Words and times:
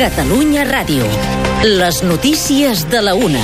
Catalunya 0.00 0.62
Ràdio. 0.64 1.04
Les 1.76 1.98
notícies 2.00 2.86
de 2.88 3.02
la 3.04 3.12
una. 3.12 3.42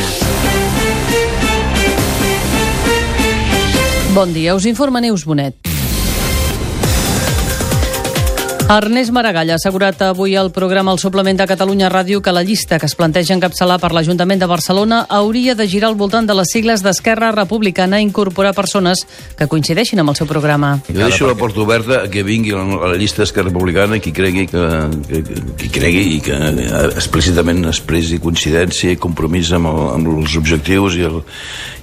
Bon 4.17 4.33
dia, 4.33 4.57
us 4.57 4.65
informa 4.65 5.05
Neus 5.05 5.27
Bonet. 5.29 5.66
Ernest 8.68 9.12
Maragall 9.14 9.53
ha 9.53 9.57
assegurat 9.61 10.01
avui 10.03 10.33
al 10.35 10.48
programa 10.51 10.91
El 10.91 10.98
Suplement 10.98 11.39
de 11.39 11.45
Catalunya 11.46 11.87
Ràdio 11.89 12.19
que 12.21 12.33
la 12.35 12.43
llista 12.43 12.80
que 12.83 12.89
es 12.91 12.96
planteja 12.98 13.37
encapçalar 13.37 13.77
per 13.79 13.93
l'Ajuntament 13.95 14.41
de 14.43 14.48
Barcelona 14.51 15.05
hauria 15.09 15.55
de 15.55 15.69
girar 15.71 15.93
al 15.93 15.95
voltant 15.95 16.27
de 16.27 16.35
les 16.35 16.51
sigles 16.51 16.83
d'Esquerra 16.83 17.29
Republicana 17.37 18.01
i 18.01 18.07
incorporar 18.09 18.57
persones 18.59 19.05
que 19.39 19.47
coincideixin 19.47 20.02
amb 20.02 20.11
el 20.11 20.19
seu 20.19 20.27
programa. 20.27 20.73
Jo 20.91 20.98
deixo 20.98 21.29
la 21.30 21.37
porta 21.39 21.62
oberta 21.62 22.01
a 22.02 22.11
que 22.11 22.25
vingui 22.27 22.57
a 22.59 22.65
la 22.91 22.98
llista 22.98 23.23
d'Esquerra 23.23 23.52
Republicana 23.52 24.01
qui 24.02 24.11
cregui 24.11 24.48
que, 24.51 24.67
que, 25.07 25.23
qui 25.62 25.70
cregui 25.78 26.05
i 26.17 26.20
que 26.27 26.34
explícitament 26.91 27.62
expressi 27.70 28.19
coincidència 28.19 28.91
i 28.91 28.98
compromís 28.98 29.55
amb, 29.55 29.70
el, 29.70 29.83
amb 29.95 30.11
els 30.19 30.34
objectius 30.42 30.98
i 30.98 31.06
el, 31.06 31.23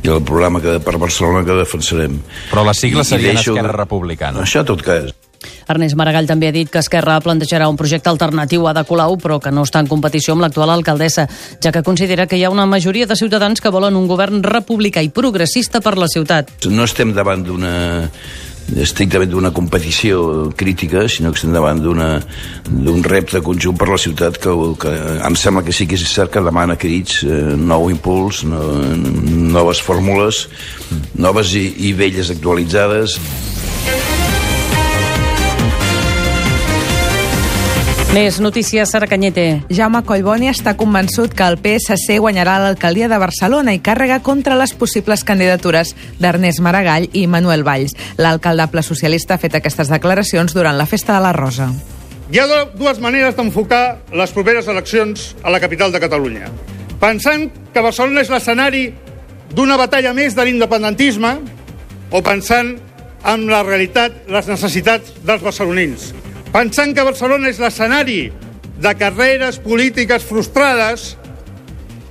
i 0.03 0.11
el 0.11 0.19
programa 0.27 0.59
que, 0.59 0.81
per 0.83 0.99
Barcelona 0.99 1.47
que 1.47 1.61
defensarem. 1.63 2.19
Però 2.51 2.67
les 2.67 2.83
sigles 2.83 3.07
I- 3.07 3.13
i 3.15 3.15
serien 3.21 3.39
deixo- 3.39 3.55
Esquerra 3.55 3.77
Republicana. 3.85 4.43
Això 4.43 4.67
tot 4.67 4.83
cas. 4.83 5.13
Ernest 5.67 5.97
Maragall 5.99 6.29
també 6.29 6.49
ha 6.49 6.55
dit 6.55 6.69
que 6.69 6.81
Esquerra 6.83 7.19
plantejarà 7.23 7.69
un 7.71 7.79
projecte 7.79 8.11
alternatiu 8.11 8.67
a 8.67 8.71
Ada 8.71 8.85
Colau, 8.87 9.17
però 9.17 9.39
que 9.39 9.51
no 9.51 9.65
està 9.67 9.83
en 9.83 9.91
competició 9.91 10.35
amb 10.35 10.45
l'actual 10.45 10.73
alcaldessa, 10.73 11.27
ja 11.63 11.71
que 11.71 11.83
considera 11.83 12.27
que 12.27 12.37
hi 12.37 12.45
ha 12.45 12.53
una 12.53 12.65
majoria 12.69 13.07
de 13.07 13.19
ciutadans 13.19 13.61
que 13.61 13.73
volen 13.73 13.95
un 13.99 14.07
govern 14.07 14.43
republicà 14.43 15.01
i 15.03 15.13
progressista 15.13 15.81
per 15.81 15.97
la 15.97 16.09
ciutat. 16.11 16.57
No 16.69 16.87
estem 16.87 17.13
davant 17.13 17.45
d'una 17.45 17.73
estrictament 18.79 19.29
d'una 19.29 19.51
competició 19.53 20.49
crítica, 20.55 21.07
sinó 21.09 21.31
que 21.31 21.39
estem 21.41 21.53
davant 21.53 21.81
d'un 21.83 23.03
repte 23.03 23.41
conjunt 23.43 23.77
per 23.77 23.89
la 23.91 23.99
ciutat 23.99 24.39
que, 24.41 24.53
que 24.79 24.93
em 25.27 25.37
sembla 25.39 25.63
que 25.65 25.75
sí 25.75 25.87
que 25.89 25.99
és 25.99 26.07
cert 26.09 26.33
que 26.33 26.43
demana 26.43 26.77
crits, 26.79 27.21
eh, 27.27 27.53
nou 27.59 27.89
impuls, 27.93 28.43
no, 28.47 28.63
noves 29.53 29.83
fórmules, 29.83 30.47
noves 31.19 31.55
i, 31.59 31.67
i 31.89 31.93
velles 31.97 32.31
actualitzades. 32.33 33.19
Més 38.13 38.35
notícies, 38.37 38.91
Sara 38.93 39.07
Canyete. 39.09 39.63
Jaume 39.73 40.03
Collboni 40.05 40.45
està 40.51 40.75
convençut 40.77 41.31
que 41.33 41.47
el 41.49 41.55
PSC 41.57 42.19
guanyarà 42.21 42.59
l'alcaldia 42.61 43.07
de 43.09 43.17
Barcelona 43.17 43.73
i 43.73 43.79
càrrega 43.81 44.19
contra 44.21 44.53
les 44.53 44.75
possibles 44.77 45.23
candidatures 45.25 45.95
d'Ernest 46.21 46.61
Maragall 46.61 47.07
i 47.17 47.23
Manuel 47.25 47.65
Valls. 47.65 47.95
L'alcaldable 48.21 48.83
socialista 48.85 49.33
ha 49.33 49.41
fet 49.41 49.57
aquestes 49.57 49.89
declaracions 49.89 50.53
durant 50.53 50.77
la 50.77 50.85
Festa 50.85 51.15
de 51.17 51.23
la 51.25 51.33
Rosa. 51.33 51.71
Hi 52.29 52.37
ha 52.37 52.45
dues 52.77 53.01
maneres 53.01 53.33
d'enfocar 53.33 54.03
les 54.13 54.37
properes 54.37 54.69
eleccions 54.69 55.31
a 55.41 55.49
la 55.49 55.61
capital 55.63 55.89
de 55.89 56.03
Catalunya. 56.03 56.53
Pensant 57.01 57.49
que 57.73 57.81
Barcelona 57.81 58.21
és 58.21 58.29
l'escenari 58.29 58.91
d'una 59.57 59.79
batalla 59.81 60.13
més 60.13 60.37
de 60.37 60.45
l'independentisme 60.45 61.39
o 62.13 62.21
pensant 62.21 62.75
en 63.25 63.49
la 63.49 63.63
realitat, 63.65 64.27
les 64.29 64.53
necessitats 64.53 65.17
dels 65.25 65.41
barcelonins. 65.41 66.11
Pensant 66.53 66.93
que 66.93 67.05
Barcelona 67.05 67.49
és 67.49 67.57
l'escenari 67.57 68.27
de 68.83 68.91
carreres 68.99 69.57
polítiques 69.63 70.25
frustrades, 70.27 71.13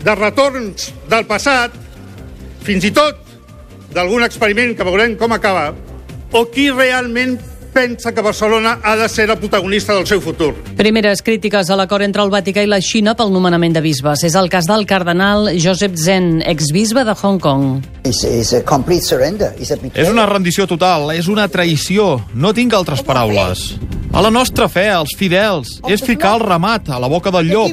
de 0.02 0.14
retorns 0.18 0.88
del 1.10 1.28
passat, 1.28 1.76
fins 2.66 2.82
i 2.88 2.90
tot 2.94 3.20
d'algun 3.94 4.24
experiment 4.26 4.74
que 4.74 4.86
veurem 4.88 5.14
com 5.20 5.34
acaba, 5.36 5.70
o 6.34 6.42
qui 6.50 6.72
realment 6.72 7.36
pensa 7.72 8.12
que 8.12 8.20
Barcelona 8.20 8.78
ha 8.82 8.96
de 8.96 9.08
ser 9.08 9.28
la 9.28 9.36
protagonista 9.36 9.94
del 9.94 10.06
seu 10.06 10.20
futur. 10.20 10.52
Primeres 10.76 11.22
crítiques 11.22 11.70
a 11.70 11.76
l'acord 11.76 12.04
entre 12.04 12.22
el 12.22 12.30
Vaticà 12.30 12.62
i 12.62 12.68
la 12.70 12.80
Xina 12.84 13.16
pel 13.18 13.32
nomenament 13.32 13.74
de 13.74 13.82
bisbes. 13.84 14.22
És 14.28 14.36
el 14.38 14.50
cas 14.52 14.68
del 14.68 14.86
cardenal 14.86 15.50
Joseph 15.56 15.96
Zen, 15.96 16.42
exbisbe 16.46 17.04
de 17.08 17.16
Hong 17.22 17.40
Kong. 17.40 17.82
It's, 18.04 18.22
it's 18.24 18.52
a 18.52 18.62
complete 18.62 19.02
surrender. 19.02 19.52
It's 19.58 19.72
a 19.72 19.78
És 19.94 20.10
una 20.10 20.26
rendició 20.26 20.66
total, 20.66 21.10
és 21.16 21.28
una 21.28 21.48
traïció. 21.48 22.20
No 22.34 22.52
tinc 22.52 22.74
altres 22.74 23.02
paraules. 23.02 23.72
A 24.12 24.20
la 24.20 24.30
nostra 24.30 24.68
fe, 24.68 24.90
als 24.92 25.14
fidels, 25.16 25.78
és 25.88 26.02
ficar 26.04 26.34
el 26.36 26.44
ramat 26.44 26.90
a 26.92 26.98
la 27.00 27.08
boca 27.08 27.32
del 27.32 27.48
llop. 27.48 27.72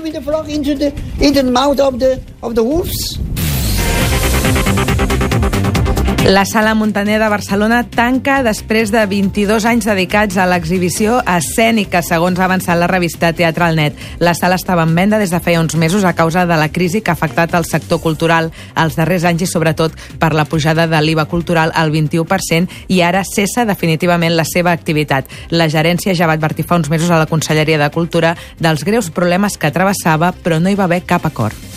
La 6.29 6.45
Sala 6.45 6.75
Montaner 6.75 7.17
de 7.19 7.27
Barcelona 7.27 7.79
tanca 7.89 8.43
després 8.45 8.91
de 8.93 9.01
22 9.09 9.65
anys 9.65 9.87
dedicats 9.89 10.37
a 10.37 10.43
l'exhibició 10.45 11.15
escènica, 11.25 12.03
segons 12.05 12.37
ha 12.37 12.43
avançat 12.45 12.77
la 12.77 12.85
revista 12.91 13.31
Teatral 13.33 13.73
Net. 13.79 13.97
La 14.21 14.35
sala 14.37 14.59
estava 14.61 14.83
en 14.85 14.93
venda 14.93 15.17
des 15.17 15.33
de 15.33 15.39
feia 15.41 15.57
uns 15.57 15.73
mesos 15.73 16.05
a 16.05 16.13
causa 16.13 16.43
de 16.45 16.59
la 16.61 16.67
crisi 16.69 17.01
que 17.01 17.09
ha 17.09 17.17
afectat 17.17 17.55
el 17.57 17.65
sector 17.65 17.97
cultural 18.03 18.51
els 18.77 18.99
darrers 18.99 19.25
anys 19.25 19.47
i 19.47 19.49
sobretot 19.49 19.97
per 20.21 20.35
la 20.37 20.45
pujada 20.45 20.85
de 20.85 21.01
l'IVA 21.01 21.25
cultural 21.25 21.73
al 21.73 21.89
21% 21.89 22.85
i 22.93 23.01
ara 23.01 23.25
cessa 23.25 23.65
definitivament 23.65 24.37
la 24.37 24.45
seva 24.45 24.69
activitat. 24.77 25.25
La 25.49 25.65
gerència 25.65 26.13
ja 26.13 26.29
va 26.29 26.37
advertir 26.37 26.67
fa 26.69 26.77
uns 26.77 26.93
mesos 26.93 27.09
a 27.09 27.17
la 27.17 27.25
Conselleria 27.25 27.81
de 27.81 27.89
Cultura 27.89 28.35
dels 28.59 28.85
greus 28.85 29.09
problemes 29.09 29.57
que 29.57 29.73
travessava, 29.73 30.29
però 30.29 30.61
no 30.61 30.69
hi 30.69 30.77
va 30.77 30.85
haver 30.85 31.01
cap 31.09 31.25
acord. 31.25 31.68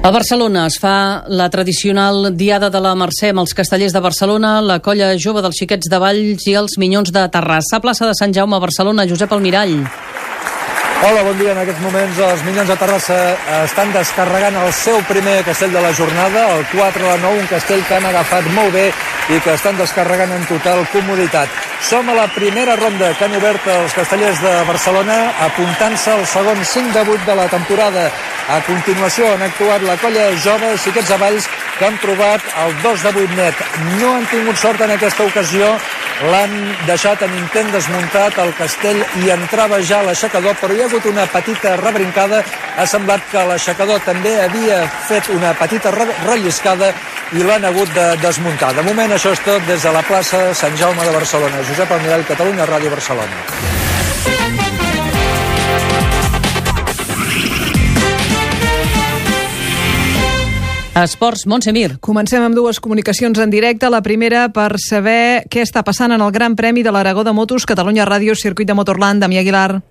A 0.00 0.10
Barcelona 0.14 0.66
es 0.70 0.78
fa 0.78 1.24
la 1.26 1.48
tradicional 1.50 2.30
Diada 2.38 2.70
de 2.70 2.80
la 2.80 2.94
Mercè 2.94 3.32
amb 3.32 3.42
els 3.42 3.52
castellers 3.52 3.92
de 3.92 4.00
Barcelona, 4.00 4.60
la 4.62 4.78
colla 4.78 5.10
jove 5.18 5.42
dels 5.42 5.58
xiquets 5.58 5.90
de 5.90 5.98
Valls 5.98 6.46
i 6.46 6.54
els 6.60 6.78
minyons 6.78 7.10
de 7.12 7.26
Terrassa, 7.34 7.82
plaça 7.82 8.06
de 8.06 8.14
Sant 8.14 8.32
Jaume, 8.32 8.62
Barcelona, 8.62 9.08
Josep 9.10 9.34
Almirall. 9.34 9.82
Hola, 11.00 11.22
bon 11.22 11.36
dia. 11.38 11.52
En 11.54 11.58
aquests 11.62 11.78
moments 11.78 12.16
els 12.26 12.40
Minyons 12.42 12.72
de 12.72 12.76
Terrassa 12.80 13.16
estan 13.62 13.92
descarregant 13.94 14.56
el 14.58 14.72
seu 14.74 14.98
primer 15.06 15.36
castell 15.46 15.70
de 15.70 15.82
la 15.84 15.92
jornada, 15.94 16.40
el 16.56 16.64
4 16.72 17.12
a 17.12 17.12
9, 17.22 17.38
un 17.38 17.46
castell 17.46 17.84
que 17.86 17.94
han 18.00 18.08
agafat 18.08 18.48
molt 18.56 18.74
bé 18.74 18.88
i 19.30 19.38
que 19.44 19.54
estan 19.54 19.78
descarregant 19.78 20.34
en 20.34 20.42
total 20.50 20.82
comoditat. 20.90 21.54
Som 21.86 22.10
a 22.10 22.16
la 22.16 22.26
primera 22.34 22.74
ronda 22.80 23.12
que 23.14 23.28
han 23.28 23.36
obert 23.38 23.68
els 23.70 23.94
castellers 23.94 24.42
de 24.42 24.56
Barcelona, 24.66 25.20
apuntant-se 25.46 26.16
al 26.16 26.26
segon 26.26 26.64
5 26.66 26.90
de 26.96 27.04
8 27.14 27.30
de 27.30 27.38
la 27.38 27.46
temporada. 27.52 28.08
A 28.48 28.58
continuació 28.66 29.30
han 29.30 29.44
actuat 29.44 29.86
la 29.86 29.94
colla 30.02 30.32
jove 30.42 30.72
Xiquets 30.82 31.12
de 31.12 31.20
Valls, 31.22 31.46
que 31.78 31.86
han 31.86 32.02
provat 32.02 32.42
el 32.64 32.74
2 32.82 33.06
de 33.06 33.14
8 33.22 33.38
net. 33.38 33.62
No 34.00 34.16
han 34.16 34.26
tingut 34.32 34.58
sort 34.58 34.82
en 34.82 34.96
aquesta 34.96 35.30
ocasió, 35.30 35.70
l'han 36.32 36.54
deixat 36.88 37.22
en 37.22 37.34
intent 37.38 37.70
desmuntat 37.70 38.38
el 38.42 38.50
castell 38.58 38.98
i 39.22 39.30
entrava 39.30 39.78
ja 39.86 40.02
l'aixecador, 40.02 40.56
però 40.58 40.74
ha 40.74 40.87
hagut 40.88 41.06
una 41.06 41.26
petita 41.28 41.76
rebrincada. 41.76 42.42
Ha 42.78 42.86
semblat 42.86 43.24
que 43.30 43.44
l'aixecador 43.50 44.00
també 44.06 44.34
havia 44.40 44.80
fet 45.08 45.28
una 45.34 45.52
petita 45.58 45.92
re 45.92 46.06
relliscada 46.26 46.92
i 47.36 47.44
l'han 47.44 47.66
hagut 47.68 47.92
de 47.94 48.06
desmuntar. 48.22 48.72
De 48.76 48.84
moment 48.86 49.12
això 49.12 49.34
és 49.36 49.42
tot 49.44 49.64
des 49.68 49.82
de 49.84 49.92
la 49.92 50.02
plaça 50.02 50.54
Sant 50.54 50.76
Jaume 50.80 51.04
de 51.04 51.12
Barcelona. 51.12 51.64
Josep 51.68 51.92
Almirall, 51.92 52.24
Catalunya, 52.28 52.68
Ràdio 52.68 52.94
Barcelona. 52.94 53.76
Esports, 60.98 61.44
Montse 61.46 61.70
Mir. 61.70 62.00
Comencem 62.02 62.42
amb 62.42 62.56
dues 62.56 62.80
comunicacions 62.82 63.38
en 63.38 63.52
directe. 63.52 63.90
La 63.92 64.02
primera 64.02 64.48
per 64.50 64.80
saber 64.82 65.44
què 65.46 65.62
està 65.62 65.84
passant 65.86 66.10
en 66.16 66.24
el 66.24 66.32
Gran 66.34 66.56
Premi 66.58 66.82
de 66.82 66.90
l'Aragó 66.90 67.22
de 67.22 67.36
Motos, 67.36 67.68
Catalunya 67.70 68.08
Ràdio, 68.08 68.34
Circuit 68.34 68.66
de 68.66 68.74
Motorland, 68.74 69.22
Damià 69.22 69.44
Aguilar. 69.44 69.82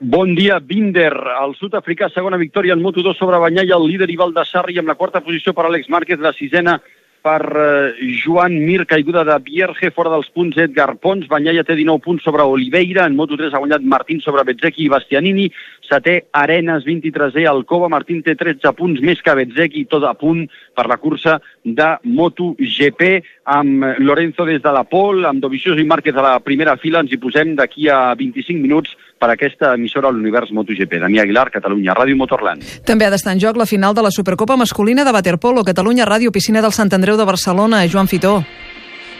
Bon 0.00 0.34
dia, 0.34 0.56
Binder. 0.64 1.12
El 1.12 1.50
sud-africà, 1.58 2.06
segona 2.08 2.38
victòria 2.40 2.72
en 2.72 2.80
Moto2 2.80 3.18
sobre 3.18 3.36
Banyai, 3.36 3.68
el 3.68 3.82
líder 3.84 4.08
Ival 4.08 4.32
de 4.32 4.46
Sarri, 4.48 4.78
amb 4.80 4.88
la 4.88 4.96
quarta 4.96 5.20
posició 5.20 5.52
per 5.52 5.66
Àlex 5.68 5.90
Márquez, 5.92 6.16
la 6.24 6.32
sisena 6.32 6.78
per 7.20 7.42
eh, 7.52 8.06
Joan 8.22 8.54
Mir, 8.64 8.86
caiguda 8.88 9.26
de 9.28 9.36
Bierge, 9.44 9.90
fora 9.92 10.08
dels 10.08 10.30
punts 10.32 10.56
Edgar 10.56 10.94
Pons, 11.04 11.26
Banyaia 11.28 11.66
té 11.68 11.76
19 11.76 12.00
punts 12.00 12.24
sobre 12.24 12.46
Oliveira, 12.48 13.04
en 13.04 13.18
Moto3 13.18 13.52
ha 13.52 13.60
guanyat 13.60 13.84
Martín 13.84 14.22
sobre 14.24 14.46
Bezzecchi 14.48 14.86
i 14.86 14.88
Bastianini, 14.88 15.50
setè 15.84 16.16
Arenas, 16.32 16.88
23è 16.88 17.44
Alcova, 17.50 17.92
Martín 17.92 18.24
té 18.24 18.38
13 18.40 18.72
punts 18.78 19.04
més 19.04 19.20
que 19.20 19.36
Bezzecchi, 19.36 19.84
tot 19.84 20.08
a 20.08 20.14
punt 20.16 20.46
per 20.72 20.88
la 20.88 20.96
cursa 20.96 21.42
de 21.60 21.90
MotoGP, 22.08 23.04
amb 23.52 23.84
Lorenzo 24.00 24.48
des 24.48 24.64
de 24.64 24.72
la 24.72 24.86
Pol, 24.88 25.26
amb 25.28 25.44
Dovizioso 25.44 25.84
i 25.84 25.84
Márquez 25.84 26.16
a 26.16 26.24
la 26.24 26.34
primera 26.40 26.78
fila, 26.80 27.04
ens 27.04 27.12
hi 27.12 27.20
posem 27.20 27.52
d'aquí 27.60 27.92
a 27.92 28.14
25 28.16 28.64
minuts 28.64 28.96
per 29.20 29.30
aquesta 29.34 29.74
emissora 29.76 30.08
a 30.08 30.14
l'univers 30.14 30.50
MotoGP. 30.56 30.98
Damià 31.04 31.26
Aguilar, 31.26 31.50
Catalunya, 31.52 31.94
Ràdio 31.98 32.16
Motorland. 32.16 32.64
També 32.88 33.06
ha 33.06 33.12
d'estar 33.12 33.36
en 33.36 33.42
joc 33.42 33.60
la 33.60 33.68
final 33.68 33.94
de 33.94 34.04
la 34.06 34.10
Supercopa 34.14 34.56
masculina 34.56 35.04
de 35.04 35.12
Waterpolo, 35.12 35.64
Catalunya 35.64 36.08
Ràdio, 36.08 36.32
Piscina 36.32 36.64
del 36.64 36.72
Sant 36.72 36.92
Andreu 36.96 37.20
de 37.20 37.28
Barcelona, 37.28 37.84
Joan 37.86 38.08
Fitó. 38.08 38.40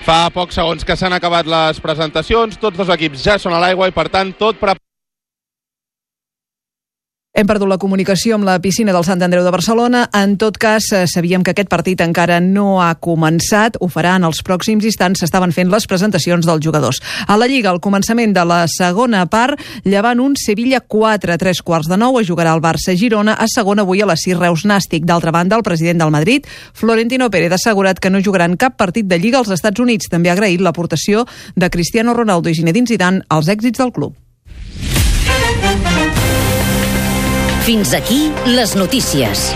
Fa 0.00 0.30
pocs 0.32 0.56
segons 0.56 0.86
que 0.88 0.96
s'han 0.96 1.12
acabat 1.12 1.46
les 1.46 1.80
presentacions, 1.84 2.56
tots 2.56 2.78
dos 2.80 2.88
equips 2.96 3.20
ja 3.20 3.36
són 3.38 3.52
a 3.52 3.60
l'aigua 3.60 3.90
i, 3.90 3.92
per 3.92 4.08
tant, 4.08 4.32
tot 4.32 4.56
preparat 4.56 4.89
Hem 7.40 7.48
perdut 7.48 7.70
la 7.70 7.78
comunicació 7.80 8.34
amb 8.36 8.44
la 8.44 8.58
piscina 8.60 8.92
del 8.92 9.04
Sant 9.06 9.22
Andreu 9.24 9.40
de 9.46 9.50
Barcelona. 9.54 10.02
En 10.12 10.34
tot 10.36 10.58
cas, 10.60 10.84
eh, 10.92 11.06
sabíem 11.08 11.40
que 11.40 11.54
aquest 11.54 11.70
partit 11.72 12.02
encara 12.04 12.36
no 12.38 12.82
ha 12.82 12.90
començat. 13.00 13.78
Ho 13.80 13.88
farà 13.88 14.16
en 14.16 14.26
els 14.28 14.42
pròxims 14.44 14.84
instants. 14.84 15.20
S'estaven 15.22 15.50
fent 15.50 15.70
les 15.72 15.86
presentacions 15.86 16.44
dels 16.44 16.60
jugadors. 16.60 17.00
A 17.26 17.38
la 17.38 17.46
Lliga, 17.48 17.70
al 17.70 17.80
començament 17.80 18.34
de 18.34 18.44
la 18.44 18.66
segona 18.68 19.24
part, 19.24 19.58
llevant 19.84 20.20
un 20.20 20.36
Sevilla 20.36 20.80
4 20.80 21.32
a 21.32 21.38
3 21.38 21.62
quarts 21.62 21.88
de 21.88 21.96
9, 21.96 22.20
es 22.20 22.28
jugarà 22.28 22.52
el 22.52 22.60
Barça-Girona 22.60 23.32
a 23.32 23.46
segona 23.48 23.88
avui 23.88 24.02
a 24.02 24.06
les 24.12 24.20
6 24.20 24.36
Reus 24.36 24.66
Nàstic. 24.66 25.06
D'altra 25.06 25.30
banda, 25.30 25.56
el 25.56 25.62
president 25.62 25.98
del 25.98 26.10
Madrid, 26.10 26.44
Florentino 26.74 27.30
Pérez, 27.30 27.52
ha 27.52 27.54
assegurat 27.54 27.98
que 27.98 28.10
no 28.10 28.20
jugaran 28.20 28.58
cap 28.58 28.76
partit 28.76 29.06
de 29.06 29.18
Lliga 29.18 29.38
als 29.38 29.48
Estats 29.48 29.80
Units. 29.80 30.10
També 30.10 30.28
ha 30.28 30.34
agraït 30.34 30.60
l'aportació 30.60 31.24
de 31.56 31.70
Cristiano 31.70 32.12
Ronaldo 32.12 32.50
i 32.50 32.54
Zinedine 32.54 32.86
Zidane 32.86 33.22
als 33.30 33.48
èxits 33.48 33.78
del 33.78 33.92
club. 33.92 34.12
Fins 37.64 37.92
aquí 37.92 38.32
les 38.46 38.74
notícies. 38.74 39.50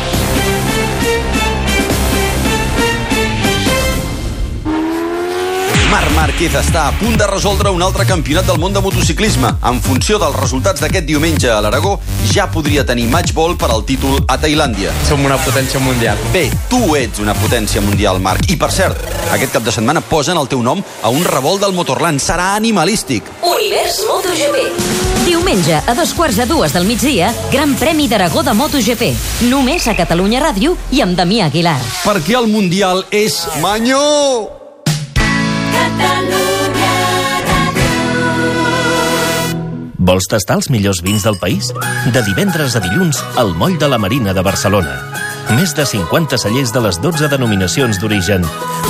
Marc 5.89 6.11
Márquez 6.13 6.55
està 6.59 6.89
a 6.89 6.93
punt 6.99 7.17
de 7.17 7.27
resoldre 7.31 7.71
un 7.73 7.83
altre 7.87 8.05
campionat 8.05 8.45
del 8.49 8.59
món 8.61 8.75
de 8.75 8.83
motociclisme. 8.85 9.55
En 9.65 9.81
funció 9.83 10.19
dels 10.21 10.37
resultats 10.37 10.83
d'aquest 10.85 11.07
diumenge 11.09 11.49
a 11.49 11.61
l'Aragó, 11.65 11.95
ja 12.33 12.49
podria 12.53 12.85
tenir 12.85 13.07
matchball 13.13 13.57
per 13.57 13.71
al 13.73 13.87
títol 13.89 14.21
a 14.29 14.37
Tailàndia. 14.43 14.93
Som 15.09 15.25
una 15.25 15.41
potència 15.41 15.81
mundial. 15.81 16.21
Bé, 16.35 16.49
tu 16.69 16.83
ets 17.01 17.23
una 17.25 17.35
potència 17.39 17.81
mundial, 17.81 18.21
Marc. 18.21 18.51
I 18.53 18.59
per 18.61 18.73
cert, 18.75 19.01
aquest 19.33 19.57
cap 19.57 19.65
de 19.65 19.73
setmana 19.73 20.05
posen 20.05 20.37
el 20.37 20.51
teu 20.51 20.63
nom 20.67 20.85
a 21.03 21.15
un 21.15 21.25
revolt 21.25 21.65
del 21.65 21.73
Motorland. 21.79 22.21
Serà 22.21 22.53
animalístic. 22.59 23.33
Univers 23.55 24.03
MotoGP. 24.11 25.24
Diumenge, 25.45 25.77
a 25.77 25.93
dos 25.93 26.15
quarts 26.17 26.39
de 26.41 26.47
dues 26.49 26.73
del 26.73 26.87
migdia, 26.89 27.27
Gran 27.53 27.75
Premi 27.77 28.07
d'Aragó 28.09 28.41
de 28.41 28.55
MotoGP. 28.57 29.11
Només 29.51 29.85
a 29.85 29.93
Catalunya 29.93 30.41
Ràdio 30.41 30.73
i 30.89 31.03
amb 31.05 31.19
Damià 31.19 31.51
Aguilar. 31.51 31.77
Perquè 32.01 32.39
el 32.39 32.49
Mundial 32.49 33.03
és 33.13 33.43
Manyó! 33.61 34.01
Vols 40.01 40.33
tastar 40.33 40.57
els 40.63 40.71
millors 40.73 41.05
vins 41.05 41.29
del 41.29 41.37
país? 41.37 41.69
De 42.09 42.25
divendres 42.25 42.81
a 42.81 42.81
dilluns, 42.81 43.21
al 43.37 43.53
Moll 43.53 43.77
de 43.77 43.93
la 43.93 44.01
Marina 44.01 44.33
de 44.33 44.49
Barcelona. 44.49 45.34
Més 45.53 45.75
de 45.77 45.85
50 45.85 46.39
cellers 46.41 46.73
de 46.73 46.81
les 46.81 46.99
12 47.05 47.29
denominacions 47.29 48.01
d'origen. 48.01 48.45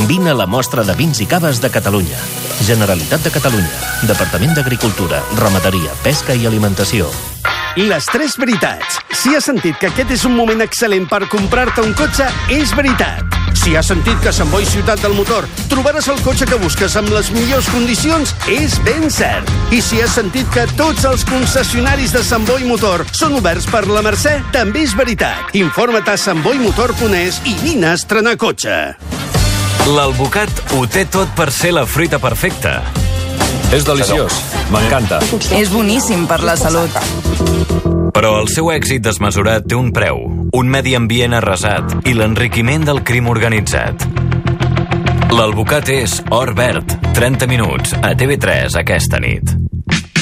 Vine 0.07 0.31
a 0.31 0.37
la 0.39 0.47
mostra 0.47 0.85
de 0.87 0.95
vins 0.95 1.19
i 1.21 1.27
caves 1.27 1.61
de 1.61 1.71
Catalunya. 1.71 2.19
Generalitat 2.63 3.27
de 3.27 3.33
Catalunya. 3.35 3.75
Departament 4.07 4.55
d'Agricultura, 4.55 5.21
Ramaderia, 5.41 5.93
Pesca 6.07 6.35
i 6.39 6.47
Alimentació. 6.47 7.11
Les 7.77 8.07
tres 8.07 8.39
veritats. 8.39 9.01
Si 9.11 9.35
has 9.35 9.51
sentit 9.51 9.81
que 9.83 9.91
aquest 9.91 10.15
és 10.15 10.25
un 10.29 10.39
moment 10.39 10.63
excel·lent 10.63 11.11
per 11.11 11.25
comprar-te 11.27 11.83
un 11.83 11.97
cotxe, 11.99 12.31
és 12.55 12.71
veritat. 12.79 13.44
Si 13.55 13.75
has 13.77 13.89
sentit 13.89 14.19
que 14.21 14.31
a 14.31 14.35
Sant 14.35 14.51
Boi 14.53 14.67
Ciutat 14.69 15.01
del 15.05 15.15
Motor 15.17 15.47
trobaràs 15.71 16.09
el 16.13 16.21
cotxe 16.25 16.47
que 16.49 16.59
busques 16.61 16.97
amb 17.01 17.11
les 17.15 17.31
millors 17.35 17.69
condicions, 17.73 18.35
és 18.51 18.77
ben 18.87 19.09
cert. 19.13 19.51
I 19.75 19.81
si 19.85 20.03
has 20.05 20.17
sentit 20.19 20.49
que 20.55 20.67
tots 20.79 21.07
els 21.09 21.25
concessionaris 21.29 22.15
de 22.15 22.25
Sant 22.27 22.47
Boi 22.49 22.67
Motor 22.69 23.07
són 23.13 23.39
oberts 23.39 23.69
per 23.71 23.87
la 23.89 24.03
Mercè, 24.05 24.37
també 24.55 24.85
és 24.85 24.97
veritat. 24.99 25.55
Informa't 25.59 26.11
a 26.11 26.19
santboimotor.es 26.21 27.41
i 27.49 27.57
vine 27.63 27.93
a 27.93 27.97
estrenar 27.99 28.37
cotxe. 28.41 28.79
L'Albocat 29.85 30.75
ho 30.77 30.87
té 30.89 31.05
tot 31.05 31.33
per 31.37 31.51
ser 31.53 31.75
la 31.77 31.85
fruita 31.85 32.21
perfecta. 32.23 32.79
És 33.75 33.85
deliciós. 33.85 34.37
M'encanta. 34.73 35.21
És 35.57 35.73
boníssim 35.73 36.29
per 36.31 36.41
la 36.47 36.57
salut. 36.57 37.74
Però 38.15 38.37
el 38.39 38.47
seu 38.47 38.69
èxit 38.71 39.03
desmesurat 39.03 39.65
té 39.67 39.75
un 39.75 39.91
preu, 39.95 40.21
un 40.55 40.71
medi 40.71 40.95
ambient 40.95 41.35
arrasat 41.35 42.07
i 42.07 42.15
l'enriquiment 42.15 42.87
del 42.87 43.03
crim 43.03 43.27
organitzat. 43.33 44.07
L'Albocat 45.35 45.91
és 45.91 46.21
Or 46.31 46.55
Verd, 46.55 46.95
30 47.19 47.51
minuts, 47.51 47.99
a 47.99 48.15
TV3 48.15 48.79
aquesta 48.85 49.19
nit. 49.19 49.64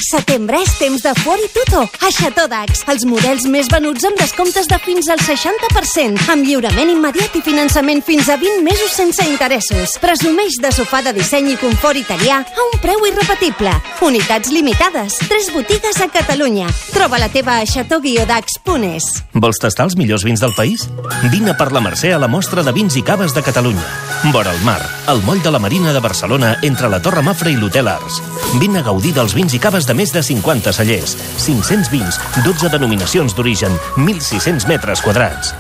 Setembre 0.02 0.58
és 0.58 0.70
temps 0.80 1.02
de 1.04 1.10
i 1.12 1.48
Tuto 1.54 1.82
a 1.82 2.08
Chateau 2.10 2.48
Dax. 2.50 2.82
Els 2.90 3.04
models 3.06 3.44
més 3.46 3.68
venuts 3.70 4.02
amb 4.04 4.18
descomptes 4.18 4.66
de 4.66 4.78
fins 4.82 5.08
al 5.08 5.20
60%, 5.22 6.26
amb 6.32 6.42
lliurament 6.42 6.90
immediat 6.90 7.36
i 7.38 7.42
finançament 7.42 8.02
fins 8.02 8.28
a 8.28 8.36
20 8.36 8.64
mesos 8.66 8.90
sense 8.90 9.22
interessos. 9.22 9.94
Presumeix 10.02 10.58
de 10.60 10.72
sofà 10.74 11.02
de 11.06 11.12
disseny 11.14 11.52
i 11.52 11.56
confort 11.60 12.00
italià 12.00 12.40
a 12.42 12.66
un 12.72 12.80
preu 12.82 13.06
irrepetible. 13.06 13.70
Unitats 14.02 14.50
limitades. 14.50 15.20
Tres 15.28 15.52
botigues 15.54 16.00
a 16.02 16.08
Catalunya. 16.10 16.66
Troba 16.90 17.22
la 17.22 17.30
teva 17.30 17.60
a 17.60 17.66
chateau-dax.es. 17.66 19.06
Vols 19.38 19.62
tastar 19.62 19.86
els 19.86 19.96
millors 19.96 20.26
vins 20.26 20.42
del 20.42 20.56
país? 20.58 20.88
Vine 21.30 21.54
per 21.54 21.70
la 21.70 21.84
Mercè 21.84 22.10
a 22.12 22.18
la 22.18 22.30
mostra 22.30 22.66
de 22.66 22.74
vins 22.74 22.98
i 22.98 23.06
caves 23.06 23.36
de 23.36 23.44
Catalunya. 23.46 23.86
Vora 24.34 24.50
el 24.50 24.60
mar, 24.66 24.80
al 25.06 25.22
moll 25.22 25.42
de 25.42 25.50
la 25.50 25.62
Marina 25.62 25.92
de 25.94 26.02
Barcelona, 26.02 26.56
entre 26.62 26.90
la 26.90 27.02
Torre 27.02 27.22
Mafra 27.22 27.50
i 27.50 27.56
l'Hotel 27.58 27.88
Ars. 27.90 28.20
Vine 28.60 28.82
a 28.82 28.86
gaudir 28.86 29.14
dels 29.16 29.34
vins 29.34 29.54
i 29.54 29.58
caves 29.62 29.86
de 29.86 29.91
més 29.94 30.12
de 30.12 30.22
50 30.22 30.72
cellers, 30.72 31.16
500 31.44 31.90
vins, 31.92 32.20
12 32.44 32.72
denominacions 32.72 33.36
d'origen, 33.36 33.76
1.600 33.96 34.68
metres 34.70 35.04
quadrats. 35.04 35.54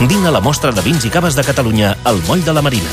Vine 0.00 0.28
a 0.28 0.34
la 0.34 0.42
mostra 0.44 0.72
de 0.72 0.84
vins 0.84 1.06
i 1.08 1.10
caves 1.10 1.36
de 1.36 1.44
Catalunya 1.46 1.96
al 2.04 2.20
moll 2.28 2.44
de 2.44 2.52
la 2.52 2.62
Marina. 2.62 2.90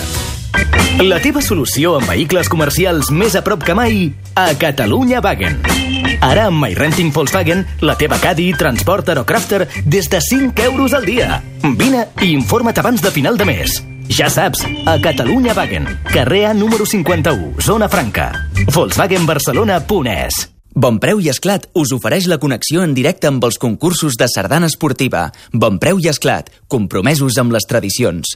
La 1.01 1.18
teva 1.19 1.41
solució 1.41 1.97
en 2.00 2.06
vehicles 2.07 2.47
comercials 2.53 3.09
més 3.12 3.33
a 3.35 3.41
prop 3.44 3.63
que 3.65 3.74
mai 3.75 4.12
a 4.38 4.51
Catalunya 4.62 5.19
Wagen. 5.25 5.57
Ara 6.24 6.45
amb 6.47 6.62
MyRenting 6.62 7.12
Volkswagen, 7.12 7.65
la 7.81 7.97
teva 8.00 8.19
Caddy, 8.21 8.53
Transport 8.53 9.09
Aerocrafter 9.09 9.68
des 9.83 10.07
de 10.09 10.21
5 10.21 10.63
euros 10.69 10.94
al 10.94 11.09
dia. 11.09 11.41
Vine 11.63 12.07
i 12.21 12.31
informa't 12.31 12.80
abans 12.80 13.01
de 13.01 13.12
final 13.12 13.38
de 13.41 13.50
mes. 13.50 13.81
Ja 14.13 14.30
saps, 14.30 14.63
a 14.85 15.00
Catalunya 15.01 15.57
Wagen, 15.57 15.88
carrer 16.13 16.53
número 16.56 16.85
51, 16.85 17.56
Zona 17.59 17.89
Franca. 17.89 18.31
Volkswagenbarcelona.es 18.71 20.53
Bon 20.75 20.98
Preu 20.98 21.20
i 21.22 21.30
Esclat 21.30 21.68
us 21.78 21.92
ofereix 21.94 22.25
la 22.25 22.40
connexió 22.42 22.81
en 22.81 22.96
directe 22.98 23.30
amb 23.30 23.44
els 23.46 23.60
concursos 23.62 24.18
de 24.18 24.25
sardana 24.25 24.66
esportiva. 24.72 25.28
Bon 25.54 25.78
Preu 25.78 26.02
i 26.02 26.10
Esclat, 26.10 26.50
compromesos 26.68 27.38
amb 27.38 27.54
les 27.54 27.68
tradicions. 27.70 28.34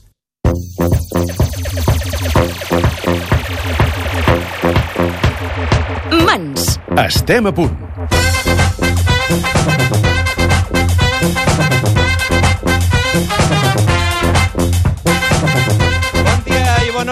Mans. 6.27 6.77
Estem 7.07 7.49
a 7.49 7.55
punt. 7.57 7.73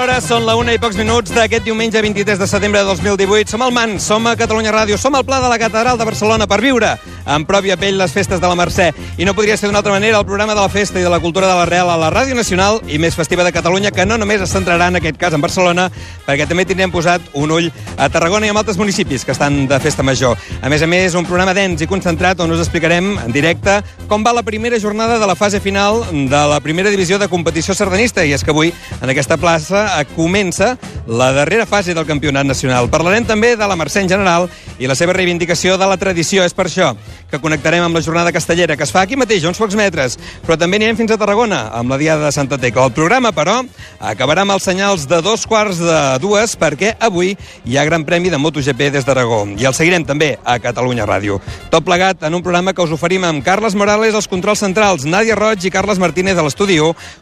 Hora, 0.05 0.21
són 0.21 0.43
la 0.45 0.53
una 0.53 0.73
i 0.75 0.79
pocs 0.81 0.97
minuts 0.99 1.31
d'aquest 1.33 1.63
diumenge 1.65 2.01
23 2.03 2.37
de 2.37 2.47
setembre 2.49 2.83
de 2.83 2.93
2018. 2.93 3.49
Som 3.49 3.63
al 3.65 3.71
MAN, 3.73 3.95
som 3.99 4.27
a 4.29 4.35
Catalunya 4.37 4.73
Ràdio, 4.75 4.99
som 5.01 5.15
al 5.17 5.25
Pla 5.25 5.39
de 5.41 5.49
la 5.49 5.57
Catedral 5.57 5.97
de 5.97 6.05
Barcelona 6.05 6.45
per 6.45 6.59
viure 6.61 6.91
en 7.25 7.45
pròpia 7.45 7.77
pell 7.77 7.97
les 7.97 8.13
festes 8.13 8.41
de 8.41 8.47
la 8.47 8.55
Mercè. 8.55 8.91
I 9.17 9.25
no 9.25 9.33
podria 9.33 9.57
ser 9.57 9.69
d'una 9.69 9.79
altra 9.81 9.93
manera 9.93 10.19
el 10.19 10.25
programa 10.25 10.55
de 10.55 10.61
la 10.61 10.69
festa 10.69 10.99
i 10.99 11.03
de 11.03 11.09
la 11.09 11.19
cultura 11.19 11.47
de 11.47 11.55
la 11.57 11.65
Real 11.65 11.89
a 11.89 11.97
la 11.97 12.11
Ràdio 12.13 12.35
Nacional 12.35 12.81
i 12.87 12.99
més 13.01 13.15
festiva 13.15 13.43
de 13.43 13.53
Catalunya, 13.55 13.91
que 13.91 14.05
no 14.05 14.17
només 14.17 14.41
es 14.41 14.53
centrarà 14.53 14.89
en 14.91 14.99
aquest 14.99 15.17
cas 15.17 15.33
en 15.33 15.41
Barcelona, 15.41 15.89
perquè 16.25 16.47
també 16.47 16.65
tindrem 16.65 16.93
posat 16.93 17.21
un 17.33 17.51
ull 17.51 17.71
a 17.97 18.09
Tarragona 18.09 18.47
i 18.47 18.53
a 18.53 18.57
altres 18.57 18.77
municipis 18.77 19.25
que 19.25 19.33
estan 19.33 19.65
de 19.67 19.79
festa 19.79 20.03
major. 20.03 20.37
A 20.61 20.69
més 20.69 20.81
a 20.81 20.87
més, 20.87 21.15
un 21.15 21.25
programa 21.25 21.53
dens 21.53 21.81
i 21.81 21.87
concentrat 21.87 22.39
on 22.39 22.51
us 22.51 22.63
explicarem 22.63 23.15
en 23.23 23.31
directe 23.33 23.81
com 24.07 24.23
va 24.25 24.33
la 24.33 24.43
primera 24.43 24.79
jornada 24.79 25.19
de 25.19 25.27
la 25.27 25.35
fase 25.35 25.59
final 25.59 26.03
de 26.11 26.41
la 26.51 26.59
primera 26.61 26.89
divisió 26.89 27.19
de 27.19 27.27
competició 27.27 27.73
sardanista. 27.73 28.25
I 28.25 28.33
és 28.35 28.43
que 28.43 28.53
avui, 28.53 28.73
en 29.01 29.09
aquesta 29.09 29.37
plaça, 29.37 29.87
comença 30.15 30.75
la 31.07 31.31
darrera 31.33 31.65
fase 31.65 31.93
del 31.93 32.07
campionat 32.07 32.45
nacional. 32.45 32.89
Parlarem 32.89 33.25
també 33.25 33.55
de 33.55 33.67
la 33.67 33.77
Mercè 33.79 34.03
en 34.03 34.09
general 34.09 34.49
i 34.79 34.87
la 34.87 34.95
seva 34.95 35.13
reivindicació 35.13 35.77
de 35.77 35.89
la 35.89 35.97
tradició. 35.97 36.43
És 36.45 36.53
per 36.53 36.67
això 36.69 36.93
que 37.31 37.39
connectarem 37.41 37.83
amb 37.83 37.97
la 37.97 38.03
jornada 38.05 38.31
castellera, 38.31 38.77
que 38.77 38.85
es 38.85 38.93
fa 38.93 39.01
aquí 39.01 39.17
mateix, 39.17 39.43
a 39.43 39.49
uns 39.49 39.59
pocs 39.59 39.75
metres, 39.75 40.19
però 40.45 40.57
també 40.59 40.77
anirem 40.79 40.97
fins 40.99 41.11
a 41.11 41.17
Tarragona, 41.17 41.71
amb 41.73 41.91
la 41.91 41.97
Diada 41.97 42.25
de 42.27 42.31
Santa 42.31 42.57
Tecla. 42.61 42.85
El 42.85 42.95
programa, 42.95 43.33
però, 43.35 43.57
acabarà 43.99 44.45
amb 44.45 44.55
els 44.55 44.63
senyals 44.63 45.07
de 45.09 45.21
dos 45.25 45.47
quarts 45.49 45.81
de 45.81 45.99
dues, 46.21 46.55
perquè 46.59 46.95
avui 46.99 47.33
hi 47.65 47.77
ha 47.77 47.85
Gran 47.85 48.05
Premi 48.05 48.29
de 48.29 48.37
MotoGP 48.37 48.91
des 48.93 49.05
d'Aragó. 49.07 49.43
I 49.57 49.65
el 49.65 49.73
seguirem 49.73 50.05
també 50.05 50.35
a 50.43 50.59
Catalunya 50.59 51.07
Ràdio. 51.09 51.41
Tot 51.73 51.85
plegat 51.85 52.23
en 52.23 52.35
un 52.37 52.43
programa 52.43 52.73
que 52.73 52.83
us 52.85 52.93
oferim 52.95 53.25
amb 53.25 53.43
Carles 53.45 53.75
Morales 53.75 54.15
als 54.15 54.29
controls 54.31 54.61
centrals, 54.61 55.05
Nàdia 55.05 55.35
Roig 55.35 55.65
i 55.65 55.73
Carles 55.73 55.99
Martínez 55.99 56.37
a 56.37 56.45
l'estudi 56.45 56.75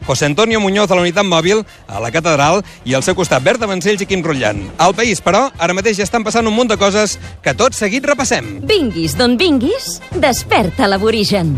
José 0.06 0.26
Antonio 0.26 0.60
Muñoz 0.60 0.90
a 0.90 0.96
la 0.96 1.02
unitat 1.02 1.24
mòbil, 1.24 1.62
a 1.86 2.00
la 2.02 2.10
catedral, 2.10 2.62
i 2.84 2.94
al 2.94 3.04
seu 3.06 3.14
costat 3.14 3.42
Berta 3.44 3.68
Vancells 3.70 4.02
i 4.02 4.08
Quim 4.08 4.22
Rotllant. 4.24 4.60
Al 4.82 4.94
país, 4.96 5.20
però, 5.22 5.46
ara 5.58 5.76
mateix 5.76 5.98
ja 6.00 6.06
estan 6.06 6.24
passant 6.26 6.46
un 6.46 6.56
munt 6.56 6.70
de 6.72 6.78
coses 6.80 7.18
que 7.44 7.54
tot 7.54 7.76
seguit 7.76 8.04
repassem. 8.06 8.58
Vinguis 8.66 9.16
d'on 9.18 9.36
vinguis, 9.40 9.83
desperta 10.12 10.86
l'aborigen. 10.86 11.56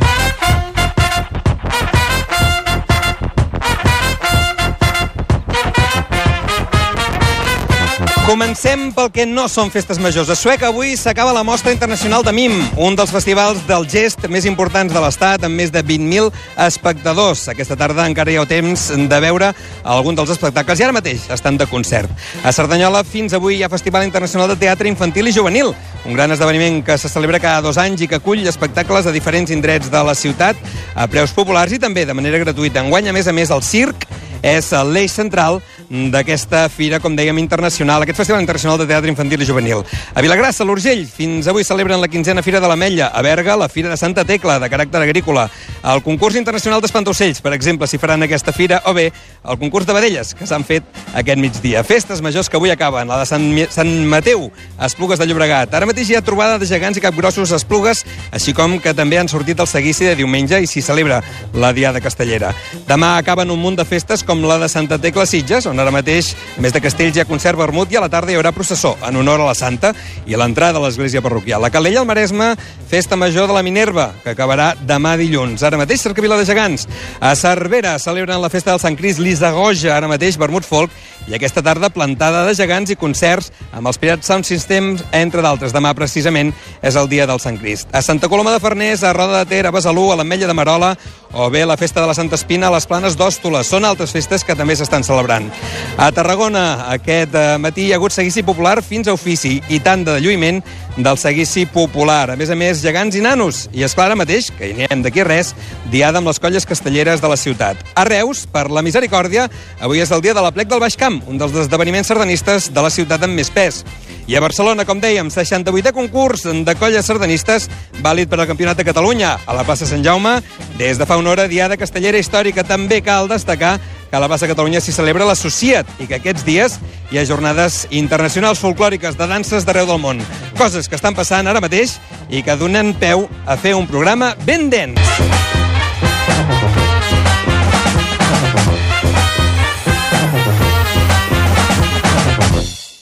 Comencem 8.27 8.89
pel 8.91 9.07
que 9.15 9.23
no 9.23 9.45
són 9.47 9.69
festes 9.71 10.01
majors. 10.03 10.27
A 10.27 10.35
Sueca 10.35 10.73
avui 10.73 10.97
s'acaba 10.99 11.31
la 11.31 11.45
Mostra 11.47 11.71
Internacional 11.71 12.25
de 12.27 12.33
MIM, 12.35 12.57
un 12.83 12.97
dels 12.99 13.13
festivals 13.15 13.61
del 13.69 13.87
gest 13.87 14.25
més 14.27 14.49
importants 14.51 14.91
de 14.91 14.99
l'Estat, 14.99 15.45
amb 15.47 15.55
més 15.55 15.71
de 15.71 15.79
20.000 15.87 16.33
espectadors. 16.65 17.45
Aquesta 17.53 17.77
tarda 17.79 18.09
encara 18.11 18.35
hi 18.35 18.41
ha 18.41 18.47
temps 18.51 18.89
de 18.99 19.21
veure 19.23 19.53
algun 19.85 20.19
dels 20.19 20.35
espectacles 20.35 20.83
i 20.83 20.89
ara 20.89 20.97
mateix 20.97 21.29
estan 21.31 21.55
de 21.55 21.71
concert. 21.71 22.11
A 22.43 22.51
Cerdanyola 22.51 23.05
fins 23.07 23.39
avui 23.39 23.61
hi 23.61 23.63
ha 23.63 23.71
Festival 23.71 24.09
Internacional 24.11 24.51
de 24.51 24.59
Teatre 24.59 24.91
Infantil 24.91 25.31
i 25.31 25.37
Juvenil, 25.39 25.71
un 26.03 26.19
gran 26.19 26.35
esdeveniment 26.35 26.83
que 26.83 26.99
se 26.99 27.09
celebra 27.13 27.39
cada 27.39 27.63
dos 27.63 27.79
anys 27.79 28.03
i 28.03 28.11
que 28.11 28.19
acull 28.19 28.43
espectacles 28.43 29.07
a 29.07 29.15
diferents 29.15 29.55
indrets 29.55 29.87
de 29.87 30.03
la 30.03 30.19
ciutat 30.19 30.59
a 30.99 31.07
preus 31.07 31.31
populars 31.31 31.79
i 31.79 31.79
també 31.79 32.03
de 32.03 32.19
manera 32.19 32.43
gratuïta. 32.43 32.83
Enguany, 32.83 33.07
a 33.07 33.15
més 33.15 33.31
a 33.31 33.39
més, 33.39 33.55
el 33.55 33.63
circ 33.63 34.09
és 34.47 34.75
l'eix 34.91 35.15
central 35.15 35.63
d'aquesta 35.91 36.69
fira, 36.69 37.01
com 37.01 37.15
dèiem, 37.17 37.39
internacional, 37.39 38.03
aquest 38.03 38.19
Festival 38.19 38.43
Internacional 38.43 38.79
de 38.79 38.87
Teatre 38.87 39.11
Infantil 39.11 39.43
i 39.43 39.47
Juvenil. 39.47 39.85
A 40.15 40.23
Vilagrassa, 40.25 40.65
l'Urgell, 40.65 41.07
fins 41.07 41.47
avui 41.47 41.65
celebren 41.65 42.01
la 42.01 42.09
quinzena 42.09 42.43
Fira 42.43 42.61
de 42.61 42.69
l'Ametlla. 42.69 43.11
A 43.15 43.23
Berga, 43.23 43.57
la 43.57 43.69
Fira 43.69 43.91
de 43.91 43.97
Santa 43.97 44.25
Tecla, 44.25 44.59
de 44.59 44.71
caràcter 44.71 45.03
agrícola. 45.03 45.49
El 45.87 46.03
concurs 46.03 46.37
internacional 46.37 46.81
d'espantocells, 46.83 47.41
per 47.41 47.53
exemple, 47.55 47.87
si 47.87 47.99
faran 47.99 48.27
aquesta 48.27 48.53
fira, 48.53 48.83
o 48.87 48.95
bé 48.95 49.13
el 49.47 49.59
concurs 49.59 49.87
de 49.87 49.95
vedelles, 49.95 50.35
que 50.35 50.47
s'han 50.47 50.65
fet 50.67 50.85
aquest 51.15 51.39
migdia. 51.39 51.85
Festes 51.87 52.23
majors 52.23 52.51
que 52.51 52.59
avui 52.59 52.73
acaben, 52.75 53.07
la 53.09 53.21
de 53.21 53.27
Sant, 53.29 53.47
Sant 53.71 53.93
Mateu, 54.11 54.51
a 54.79 54.87
Esplugues 54.91 55.21
de 55.21 55.27
Llobregat. 55.27 55.75
Ara 55.75 55.87
mateix 55.87 56.11
hi 56.11 56.19
ha 56.19 56.25
trobada 56.27 56.59
de 56.59 56.67
gegants 56.67 56.99
i 56.99 57.05
capgrossos 57.05 57.53
a 57.53 57.61
Esplugues, 57.61 58.05
així 58.33 58.55
com 58.57 58.79
que 58.83 58.95
també 58.95 59.21
han 59.21 59.31
sortit 59.31 59.61
el 59.63 59.71
seguici 59.71 60.09
de 60.09 60.17
diumenge 60.19 60.59
i 60.63 60.67
s'hi 60.67 60.83
celebra 60.83 61.23
la 61.55 61.73
Diada 61.77 62.03
Castellera. 62.03 62.53
Demà 62.89 63.17
acaben 63.21 63.51
un 63.55 63.63
munt 63.63 63.79
de 63.79 63.87
festes 63.87 64.25
com 64.27 64.43
la 64.43 64.59
de 64.59 64.69
Santa 64.73 64.99
Tecla 64.99 65.27
Sitges, 65.27 65.67
on 65.71 65.76
ara 65.81 65.93
mateix, 65.95 66.35
a 66.57 66.63
més 66.65 66.75
de 66.75 66.81
castells, 66.85 67.17
hi 67.17 67.23
ha 67.23 67.29
concert 67.29 67.59
vermut 67.59 67.93
i 67.93 67.99
a 67.99 68.03
la 68.05 68.11
tarda 68.13 68.33
hi 68.33 68.39
haurà 68.39 68.53
processó 68.57 68.95
en 69.07 69.17
honor 69.17 69.43
a 69.43 69.51
la 69.51 69.57
Santa 69.59 69.93
i 70.27 70.35
a 70.35 70.41
l'entrada 70.41 70.81
a 70.81 70.85
l'església 70.85 71.23
parroquial. 71.23 71.63
La 71.63 71.71
Calella 71.71 72.01
al 72.03 72.09
Maresme, 72.09 72.55
festa 72.89 73.17
major 73.17 73.49
de 73.49 73.57
la 73.57 73.65
Minerva, 73.67 74.13
que 74.23 74.35
acabarà 74.35 74.73
demà 74.87 75.17
dilluns. 75.21 75.63
Ara 75.67 75.81
mateix, 75.81 76.05
Cercavila 76.05 76.39
de 76.39 76.47
Gegants. 76.47 76.87
A 77.21 77.35
Cervera 77.37 77.99
celebren 77.99 78.41
la 78.43 78.53
festa 78.53 78.73
del 78.73 78.83
Sant 78.83 78.97
Cris 78.97 79.19
Lisagoja, 79.19 79.97
ara 79.97 80.11
mateix 80.11 80.39
vermut 80.39 80.65
folk, 80.67 80.93
i 81.27 81.35
aquesta 81.35 81.63
tarda 81.63 81.91
plantada 81.91 82.45
de 82.47 82.55
gegants 82.55 82.93
i 82.95 82.97
concerts 82.99 83.51
amb 83.75 83.91
els 83.91 83.99
Pirats 83.99 84.29
Sound 84.31 84.47
Systems, 84.47 85.03
entre 85.11 85.43
d'altres. 85.43 85.75
Demà, 85.75 85.93
precisament, 85.99 86.53
és 86.83 86.97
el 86.97 87.11
dia 87.11 87.27
del 87.27 87.43
Sant 87.43 87.59
Crist. 87.59 87.91
A 87.93 88.03
Santa 88.03 88.31
Coloma 88.31 88.55
de 88.55 88.63
Farners, 88.63 89.03
a 89.03 89.13
Roda 89.17 89.43
de 89.43 89.51
Ter, 89.51 89.65
a 89.67 89.75
Besalú, 89.75 90.13
a 90.13 90.21
l'Ametlla 90.21 90.47
de 90.47 90.55
Marola, 90.55 90.95
o 91.33 91.51
bé 91.51 91.67
la 91.67 91.77
festa 91.77 92.01
de 92.01 92.07
la 92.07 92.15
Santa 92.15 92.39
Espina 92.39 92.71
a 92.71 92.77
les 92.77 92.87
Planes 92.87 93.19
d'Òstola. 93.19 93.65
Són 93.67 93.85
altres 93.85 94.15
festes 94.15 94.47
que 94.47 94.55
també 94.55 94.79
s'estan 94.79 95.05
celebrant. 95.05 95.51
A 95.97 96.11
Tarragona, 96.13 96.91
aquest 96.93 97.33
eh, 97.33 97.45
matí 97.57 97.87
hi 97.87 97.93
ha 97.95 97.97
hagut 97.97 98.13
seguici 98.13 98.43
popular 98.45 98.83
fins 98.85 99.09
a 99.09 99.15
ofici 99.17 99.55
i 99.73 99.79
tant 99.81 100.03
de 100.05 100.19
lluïment 100.21 100.61
del 100.97 101.17
seguici 101.17 101.65
popular. 101.73 102.33
A 102.33 102.37
més 102.37 102.51
a 102.53 102.57
més, 102.59 102.83
gegants 102.85 103.17
i 103.17 103.23
nanos. 103.25 103.63
I 103.73 103.85
és 103.87 103.95
clar, 103.97 104.11
ara 104.11 104.19
mateix, 104.21 104.51
que 104.53 104.69
hi 104.69 104.75
anem 104.77 105.07
d'aquí 105.07 105.25
res, 105.25 105.55
diada 105.93 106.21
amb 106.21 106.29
les 106.29 106.41
colles 106.41 106.69
castelleres 106.69 107.25
de 107.25 107.31
la 107.33 107.39
ciutat. 107.41 107.81
A 107.97 108.05
Reus, 108.09 108.45
per 108.53 108.67
la 108.69 108.85
misericòrdia, 108.85 109.49
avui 109.81 110.05
és 110.05 110.13
el 110.13 110.21
dia 110.25 110.37
de 110.37 110.45
la 110.45 110.53
plec 110.53 110.69
del 110.69 110.85
Baix 110.85 110.99
Camp, 111.01 111.23
un 111.33 111.41
dels 111.41 111.57
esdeveniments 111.65 112.13
sardanistes 112.13 112.69
de 112.73 112.85
la 112.85 112.93
ciutat 112.93 113.25
amb 113.25 113.37
més 113.37 113.53
pes. 113.53 113.81
I 114.27 114.35
a 114.37 114.43
Barcelona, 114.43 114.85
com 114.85 115.01
dèiem, 115.01 115.29
68è 115.31 115.93
concurs 115.95 116.45
de 116.45 116.77
colles 116.77 117.07
sardanistes, 117.07 117.71
vàlid 118.03 118.29
per 118.29 118.41
al 118.41 118.49
Campionat 118.51 118.77
de 118.77 118.85
Catalunya. 118.85 119.37
A 119.47 119.55
la 119.55 119.65
plaça 119.65 119.87
Sant 119.87 120.05
Jaume, 120.05 120.41
des 120.81 120.99
de 120.99 121.07
fa 121.07 121.17
una 121.17 121.31
hora, 121.31 121.49
Diada 121.49 121.79
Castellera 121.79 122.19
Històrica. 122.19 122.67
També 122.67 123.01
cal 123.07 123.31
destacar 123.31 123.77
que 124.11 124.17
a 124.17 124.21
la 124.23 124.29
plaça 124.31 124.49
Catalunya 124.51 124.81
s'hi 124.81 124.95
celebra 124.95 125.27
l'Associat 125.29 125.89
i 126.03 126.07
que 126.07 126.19
aquests 126.21 126.45
dies 126.47 126.79
hi 127.11 127.19
ha 127.19 127.27
jornades 127.27 127.85
internacionals 127.91 128.61
folclòriques 128.63 129.19
de 129.19 129.27
danses 129.31 129.67
d'arreu 129.67 129.89
del 129.91 130.03
món. 130.03 130.23
Coses 130.59 130.89
que 130.89 130.99
estan 130.99 131.17
passant 131.19 131.47
ara 131.47 131.63
mateix 131.65 131.99
i 132.31 132.43
que 132.47 132.57
donen 132.59 132.95
peu 133.01 133.27
a 133.47 133.57
fer 133.57 133.75
un 133.79 133.87
programa 133.91 134.35
ben 134.47 134.71
dens. 134.71 135.01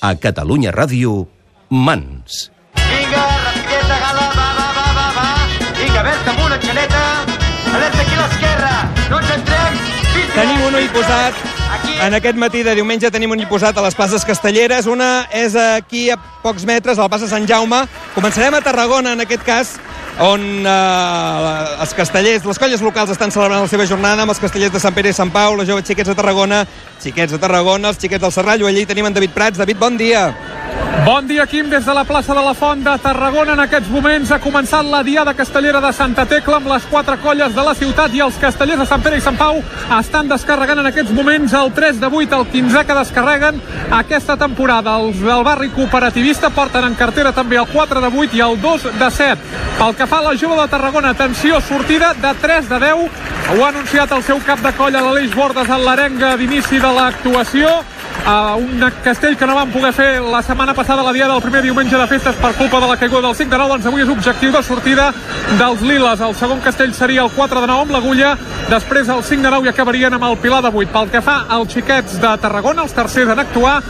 A 0.05 0.13
Catalunya 0.21 0.69
Ràdio, 0.69 1.25
Mans. 1.71 2.54
Posat. 10.95 11.35
En 12.05 12.15
aquest 12.15 12.37
matí 12.39 12.63
de 12.63 12.75
diumenge 12.79 13.11
tenim 13.11 13.33
un 13.35 13.41
posat 13.51 13.77
a 13.79 13.83
les 13.83 13.97
places 13.99 14.25
castelleres. 14.25 14.87
Una 14.87 15.27
és 15.35 15.57
aquí 15.59 16.07
a 16.11 16.17
pocs 16.43 16.65
metres, 16.69 16.99
a 16.99 17.07
la 17.07 17.11
plaça 17.11 17.27
Sant 17.31 17.49
Jaume. 17.51 17.81
Començarem 18.15 18.55
a 18.55 18.63
Tarragona, 18.63 19.15
en 19.17 19.25
aquest 19.25 19.43
cas, 19.47 19.75
on 20.23 20.41
eh, 20.63 21.83
els 21.83 21.95
castellers, 21.99 22.47
les 22.47 22.61
colles 22.63 22.83
locals 22.85 23.11
estan 23.11 23.35
celebrant 23.35 23.65
la 23.65 23.71
seva 23.71 23.87
jornada 23.91 24.23
amb 24.23 24.31
els 24.31 24.43
castellers 24.43 24.75
de 24.75 24.83
Sant 24.83 24.95
Pere 24.95 25.11
i 25.11 25.17
Sant 25.17 25.33
Pau, 25.35 25.57
les 25.59 25.67
joves 25.67 25.87
xiquets 25.89 26.13
de 26.13 26.15
Tarragona, 26.15 26.63
xiquets 27.03 27.35
de 27.35 27.43
Tarragona, 27.43 27.91
els 27.91 27.99
xiquets 27.99 28.23
del 28.23 28.35
Serrallo. 28.35 28.71
Allí 28.71 28.87
tenim 28.87 29.11
en 29.11 29.19
David 29.19 29.35
Prats. 29.35 29.59
David, 29.59 29.81
bon 29.83 29.99
dia. 29.99 30.29
Bon 31.05 31.27
dia, 31.29 31.47
Quim, 31.47 31.69
des 31.69 31.85
de 31.85 31.93
la 31.93 32.05
plaça 32.05 32.33
de 32.33 32.41
la 32.41 32.55
Font 32.55 32.81
de 32.81 32.93
Tarragona. 32.99 33.53
En 33.53 33.61
aquests 33.61 33.91
moments 33.93 34.31
ha 34.33 34.39
començat 34.41 34.87
la 34.89 35.03
Diada 35.05 35.35
Castellera 35.37 35.83
de 35.85 35.91
Santa 35.93 36.25
Tecla 36.25 36.57
amb 36.57 36.71
les 36.71 36.87
quatre 36.89 37.19
colles 37.21 37.53
de 37.53 37.65
la 37.67 37.75
ciutat 37.77 38.15
i 38.17 38.23
els 38.25 38.39
castellers 38.41 38.81
de 38.81 38.87
Sant 38.89 39.03
Pere 39.05 39.19
i 39.19 39.25
Sant 39.25 39.37
Pau 39.37 39.61
estan 39.99 40.31
descarregant 40.31 40.81
en 40.81 40.89
aquests 40.89 41.13
moments 41.13 41.53
el 41.53 41.73
3 41.77 42.01
de 42.01 42.09
8, 42.09 42.39
el 42.39 42.47
15 42.55 42.85
que 42.89 42.97
descarreguen 42.97 43.61
aquesta 43.99 44.39
temporada. 44.41 44.97
Els 44.97 45.21
del 45.21 45.45
barri 45.45 45.69
cooperativista 45.77 46.49
porten 46.49 46.89
en 46.89 46.97
cartera 46.97 47.35
també 47.37 47.61
el 47.61 47.69
4 47.69 48.01
de 48.01 48.13
8 48.25 48.39
i 48.39 48.45
el 48.49 48.57
2 48.63 48.89
de 48.97 49.11
7. 49.19 49.53
Pel 49.79 49.97
que 49.99 50.07
fa 50.09 50.23
a 50.23 50.29
la 50.31 50.37
jove 50.41 50.57
de 50.63 50.69
Tarragona, 50.73 51.11
atenció, 51.13 51.61
sortida 51.61 52.15
de 52.15 52.33
3 52.41 52.71
de 52.71 52.79
10. 52.81 53.11
Ho 53.53 53.65
ha 53.65 53.69
anunciat 53.69 54.13
el 54.17 54.25
seu 54.25 54.41
cap 54.47 54.65
de 54.65 54.73
colla, 54.73 55.05
l'Aleix 55.05 55.35
Bordes, 55.37 55.69
en 55.69 55.85
l'arenga 55.85 56.33
d'inici 56.41 56.81
de 56.81 56.95
l'actuació 56.97 57.83
a 58.25 58.57
un 58.57 58.81
castell 59.05 59.37
que 59.37 59.47
no 59.47 59.55
van 59.55 59.71
poder 59.71 59.93
fer 59.93 60.21
la 60.23 60.41
setmana 60.43 60.73
passada 60.75 61.03
la 61.03 61.13
dia 61.13 61.29
del 61.29 61.43
primer 61.43 61.63
diumenge 61.63 61.97
de 61.97 62.07
festes 62.09 62.37
per 62.41 62.55
culpa 62.57 62.81
de 62.81 62.89
la 62.89 62.97
caiguda 62.97 63.29
del 63.29 63.37
5 63.37 63.51
de 63.51 63.59
9, 63.59 63.69
doncs 63.75 63.87
avui 63.87 64.03
és 64.03 64.09
objectiu 64.09 64.53
de 64.53 64.63
sortida 64.63 65.11
dels 65.59 65.83
Liles. 65.83 66.21
El 66.21 66.35
segon 66.35 66.61
castell 66.65 66.95
seria 66.95 67.23
el 67.23 67.31
4 67.31 67.61
de 67.61 67.67
9 67.67 67.85
amb 67.85 67.93
l'agulla, 67.93 68.35
després 68.71 69.09
el 69.13 69.23
5 69.23 69.43
de 69.43 69.51
9 69.51 69.69
i 69.69 69.73
acabarien 69.73 70.17
amb 70.17 70.25
el 70.25 70.39
Pilar 70.39 70.63
de 70.65 70.73
8. 70.73 70.93
Pel 70.95 71.11
que 71.13 71.21
fa 71.21 71.45
als 71.49 71.75
xiquets 71.75 72.17
de 72.23 72.33
Tarragona, 72.41 72.83
els 72.83 72.97
tercers 72.97 73.31
en 73.35 73.45
actuar, 73.45 73.83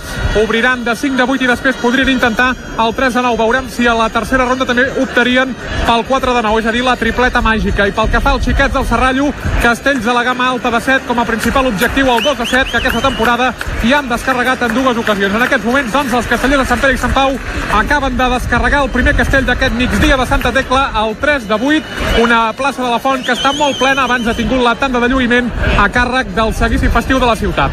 obriran 0.43 0.85
de 0.85 0.97
5 0.97 1.17
de 1.17 1.29
8 1.37 1.45
i 1.45 1.51
després 1.53 1.79
podrien 1.83 2.11
intentar 2.11 2.51
el 2.79 2.95
3 2.95 3.15
de 3.15 3.23
9. 3.23 3.39
Veurem 3.39 3.71
si 3.71 3.87
a 3.87 3.95
la 3.95 4.11
tercera 4.11 4.49
ronda 4.49 4.67
també 4.67 4.89
optarien 5.03 5.55
pel 5.87 6.05
4 6.09 6.35
de 6.35 6.43
9, 6.43 6.61
és 6.61 6.67
a 6.67 6.75
dir, 6.75 6.85
la 6.85 6.97
tripleta 6.97 7.43
màgica. 7.43 7.87
I 7.87 7.95
pel 7.95 8.11
que 8.11 8.21
fa 8.21 8.35
als 8.35 8.45
xiquets 8.45 8.75
del 8.75 8.87
Serrallo, 8.87 9.31
castells 9.63 10.05
de 10.05 10.13
la 10.13 10.25
gamma 10.27 10.51
alta 10.51 10.75
de 10.75 10.81
7 10.81 11.07
com 11.07 11.21
a 11.21 11.29
principal 11.29 11.71
objectiu 11.71 12.11
el 12.11 12.23
2 12.25 12.39
de 12.39 12.47
7, 12.47 12.71
que 12.71 12.83
aquesta 12.83 13.01
temporada 13.01 13.53
hi 13.85 13.93
han 14.05 14.11
descarregat 14.11 14.63
en 14.63 14.75
dues 14.75 14.97
ocasions. 15.01 15.35
En 15.35 15.43
aquests 15.43 15.65
moments, 15.65 15.93
doncs, 15.93 16.13
els 16.13 16.27
castellers 16.29 16.63
de 16.63 16.69
Sant 16.69 16.81
Pere 16.83 16.97
i 16.97 17.01
Sant 17.01 17.15
Pau 17.17 17.33
acaben 17.79 18.19
de 18.19 18.27
descarregar 18.35 18.83
el 18.85 18.91
primer 18.93 19.15
castell 19.17 19.47
d'aquest 19.49 19.77
migdia 19.79 20.19
de 20.21 20.27
Santa 20.29 20.53
Tecla, 20.53 20.91
el 21.01 21.17
3 21.23 21.49
de 21.49 21.57
8, 21.57 22.21
una 22.23 22.41
plaça 22.53 22.85
de 22.85 22.91
la 22.91 23.01
Font 23.01 23.25
que 23.25 23.33
està 23.33 23.55
molt 23.57 23.79
plena, 23.81 24.05
abans 24.05 24.29
ha 24.29 24.37
tingut 24.37 24.61
la 24.61 24.75
tanda 24.77 25.01
de 25.01 25.09
lluïment 25.09 25.49
a 25.81 25.89
càrrec 25.89 26.35
del 26.37 26.53
seguici 26.55 26.93
festiu 26.93 27.23
de 27.23 27.31
la 27.31 27.37
ciutat. 27.37 27.73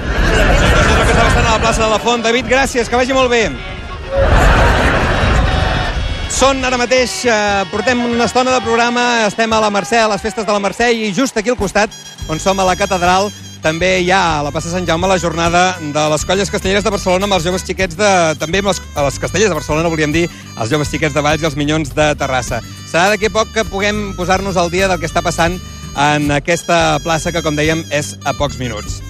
Passant 1.11 1.45
a 1.45 1.51
la 1.51 1.59
plaça 1.59 1.83
de 1.83 1.91
la 1.91 1.99
Font. 1.99 2.23
David, 2.23 2.47
gràcies, 2.47 2.87
que 2.87 2.95
vagi 2.95 3.17
molt 3.17 3.31
bé. 3.31 3.43
Són 6.31 6.63
ara 6.65 6.79
mateix, 6.79 7.25
eh, 7.25 7.65
portem 7.69 7.99
una 8.07 8.25
estona 8.25 8.55
de 8.55 8.63
programa, 8.63 9.27
estem 9.27 9.51
a 9.51 9.59
la 9.59 9.69
Mercè, 9.69 9.99
a 9.99 10.07
les 10.07 10.21
festes 10.21 10.47
de 10.47 10.51
la 10.51 10.63
Mercè, 10.63 10.93
i 10.95 11.13
just 11.13 11.35
aquí 11.37 11.51
al 11.51 11.59
costat, 11.59 11.91
on 12.29 12.39
som 12.39 12.59
a 12.59 12.63
la 12.63 12.77
catedral, 12.79 13.29
també 13.61 13.91
hi 14.01 14.09
ha 14.11 14.21
a 14.39 14.43
la 14.45 14.51
plaça 14.53 14.71
Sant 14.71 14.87
Jaume 14.87 15.09
la 15.09 15.19
jornada 15.21 15.75
de 15.79 16.05
les 16.13 16.25
colles 16.25 16.49
castelleres 16.49 16.83
de 16.85 16.93
Barcelona 16.93 17.27
amb 17.27 17.37
els 17.37 17.45
joves 17.45 17.65
xiquets 17.67 17.97
de... 17.97 18.09
també 18.41 18.63
amb 18.63 18.71
les, 18.71 18.81
les 18.97 19.19
castellers 19.21 19.53
de 19.53 19.57
Barcelona, 19.59 19.91
volíem 19.93 20.13
dir, 20.15 20.25
els 20.57 20.71
joves 20.73 20.89
xiquets 20.89 21.13
de 21.15 21.23
Valls 21.25 21.45
i 21.45 21.49
els 21.49 21.57
minyons 21.59 21.93
de 21.97 22.09
Terrassa. 22.17 22.61
Serà 22.89 23.11
d'aquí 23.11 23.29
a 23.29 23.35
poc 23.37 23.53
que 23.53 23.67
puguem 23.69 24.11
posar-nos 24.17 24.57
al 24.57 24.73
dia 24.73 24.89
del 24.89 24.99
que 24.99 25.09
està 25.09 25.23
passant 25.25 25.59
en 25.95 26.31
aquesta 26.31 26.99
plaça 27.03 27.31
que, 27.31 27.43
com 27.45 27.55
dèiem, 27.55 27.85
és 27.93 28.15
a 28.25 28.33
pocs 28.37 28.57
minuts. 28.61 29.01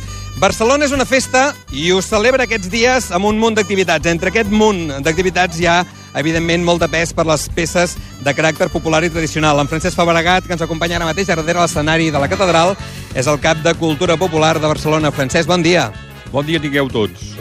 Barcelona 0.42 0.88
és 0.88 0.94
una 0.96 1.06
festa 1.06 1.52
i 1.76 1.92
us 1.94 2.08
celebra 2.10 2.48
aquests 2.48 2.70
dies 2.72 3.12
amb 3.14 3.28
un 3.30 3.40
munt 3.40 3.58
d'activitats. 3.58 4.10
Entre 4.10 4.32
aquest 4.32 4.50
munt 4.50 4.88
d'activitats 5.06 5.60
hi 5.60 5.68
ha, 5.70 5.82
evidentment, 6.16 6.64
molt 6.66 6.82
de 6.84 6.90
pes 6.92 7.14
per 7.14 7.26
les 7.30 7.48
peces 7.56 7.96
de 8.24 8.34
caràcter 8.36 8.70
popular 8.74 9.04
i 9.06 9.10
tradicional. 9.10 9.60
En 9.60 9.70
Francesc 9.72 9.98
Fabregat, 9.98 10.48
que 10.48 10.56
ens 10.56 10.64
acompanya 10.64 11.00
ara 11.00 11.10
mateix 11.10 11.30
darrere 11.30 11.60
l'escenari 11.60 12.12
de 12.12 12.22
la 12.22 12.30
catedral, 12.32 12.76
és 13.16 13.28
el 13.28 13.40
cap 13.44 13.62
de 13.64 13.74
Cultura 13.80 14.18
Popular 14.18 14.58
de 14.60 14.68
Barcelona. 14.68 15.12
Francesc, 15.12 15.48
bon 15.50 15.64
dia. 15.64 15.90
Bon 16.32 16.46
dia 16.46 16.62
tingueu 16.64 16.90
tots. 16.92 17.36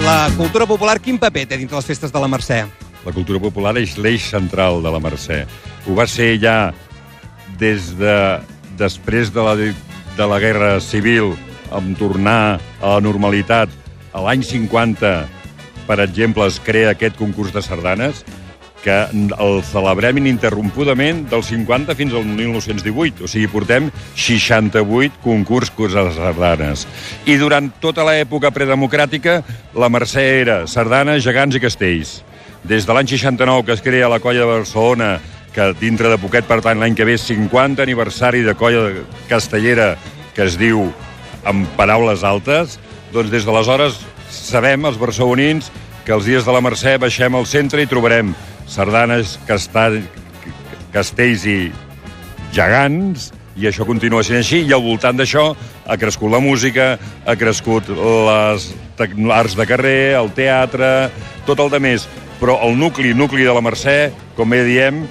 La 0.00 0.30
cultura 0.36 0.66
popular, 0.66 0.98
quin 1.00 1.18
paper 1.20 1.46
té 1.48 1.58
dintre 1.60 1.76
les 1.76 1.86
festes 1.86 2.12
de 2.12 2.20
la 2.20 2.28
Mercè? 2.28 2.64
La 3.04 3.12
cultura 3.12 3.40
popular 3.40 3.74
és 3.80 3.96
l'eix 4.00 4.30
central 4.32 4.82
de 4.84 4.92
la 4.92 5.00
Mercè. 5.00 5.44
Ho 5.88 5.96
va 5.96 6.06
ser 6.08 6.34
ja 6.40 6.72
des 7.60 7.92
de 7.98 8.16
després 8.80 9.32
de 9.32 9.44
la, 9.44 9.54
de 9.56 10.26
la 10.26 10.38
Guerra 10.40 10.78
Civil, 10.80 11.34
amb 11.70 11.96
tornar 11.98 12.58
a 12.80 12.94
la 12.96 13.00
normalitat 13.04 13.72
a 14.12 14.24
l'any 14.24 14.42
50, 14.44 15.12
per 15.90 15.98
exemple, 16.04 16.46
es 16.46 16.60
crea 16.62 16.92
aquest 16.94 17.16
concurs 17.18 17.50
de 17.50 17.64
sardanes, 17.66 18.22
que 18.84 18.94
el 19.12 19.56
celebrem 19.66 20.20
ininterrompudament 20.20 21.24
del 21.32 21.42
50 21.44 21.96
fins 21.98 22.14
al 22.14 22.24
1918. 22.28 23.26
O 23.26 23.28
sigui, 23.28 23.48
portem 23.50 23.90
68 24.14 25.18
concursos 25.24 25.96
de 25.96 26.04
sardanes. 26.14 26.86
I 27.26 27.34
durant 27.40 27.72
tota 27.82 28.06
l'època 28.06 28.52
predemocràtica, 28.54 29.40
la 29.74 29.90
Mercè 29.90 30.24
era 30.44 30.60
sardanes, 30.70 31.24
gegants 31.26 31.58
i 31.58 31.62
castells. 31.64 32.20
Des 32.62 32.86
de 32.86 32.94
l'any 32.94 33.10
69, 33.10 33.66
que 33.66 33.74
es 33.74 33.82
crea 33.82 34.08
la 34.12 34.20
colla 34.22 34.44
de 34.44 34.52
Barcelona, 34.52 35.10
que 35.50 35.72
dintre 35.80 36.12
de 36.12 36.20
poquet, 36.22 36.46
per 36.46 36.60
tant, 36.62 36.78
l'any 36.78 36.94
que 36.94 37.08
ve, 37.08 37.18
50 37.18 37.82
aniversari 37.82 38.44
de 38.46 38.54
colla 38.54 38.86
castellera, 39.28 39.96
que 40.36 40.46
es 40.46 40.54
diu 40.60 40.86
amb 41.42 41.66
paraules 41.74 42.22
altes, 42.22 42.78
doncs 43.10 43.34
des 43.34 43.42
d'aleshores 43.48 43.98
sabem, 44.30 44.86
els 44.86 44.98
barcelonins, 45.00 45.70
que 46.06 46.14
els 46.16 46.26
dies 46.26 46.46
de 46.46 46.54
la 46.54 46.62
Mercè 46.64 46.96
baixem 46.98 47.34
al 47.36 47.46
centre 47.46 47.82
i 47.82 47.90
trobarem 47.90 48.32
sardanes, 48.70 49.36
castall, 49.48 50.00
castells 50.94 51.44
i 51.46 51.58
gegants, 52.54 53.30
i 53.60 53.66
això 53.68 53.84
continua 53.84 54.22
sent 54.24 54.40
així, 54.40 54.62
i 54.64 54.72
al 54.72 54.82
voltant 54.84 55.18
d'això 55.18 55.50
ha 55.86 55.96
crescut 56.00 56.32
la 56.32 56.40
música, 56.40 56.94
ha 57.26 57.36
crescut 57.36 57.88
les 57.90 58.70
arts 59.34 59.56
de 59.58 59.66
carrer, 59.68 60.14
el 60.20 60.30
teatre, 60.36 61.10
tot 61.46 61.60
el 61.60 61.72
de 61.72 61.80
més. 61.82 62.06
Però 62.40 62.56
el 62.64 62.78
nucli, 62.78 63.12
nucli 63.12 63.44
de 63.44 63.52
la 63.52 63.60
Mercè, 63.64 63.98
com 64.36 64.48
bé 64.48 64.62
diem, 64.64 65.02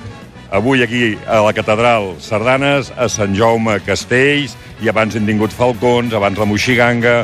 avui 0.49 0.81
aquí 0.81 1.13
a 1.29 1.43
la 1.45 1.53
catedral 1.53 2.15
Sardanes, 2.23 2.89
a 2.97 3.05
Sant 3.11 3.35
Jaume 3.37 3.77
Castells, 3.85 4.55
i 4.81 4.89
abans 4.89 5.15
hem 5.15 5.27
tingut 5.29 5.53
Falcons, 5.53 6.15
abans 6.15 6.39
la 6.39 6.47
Moixiganga, 6.49 7.21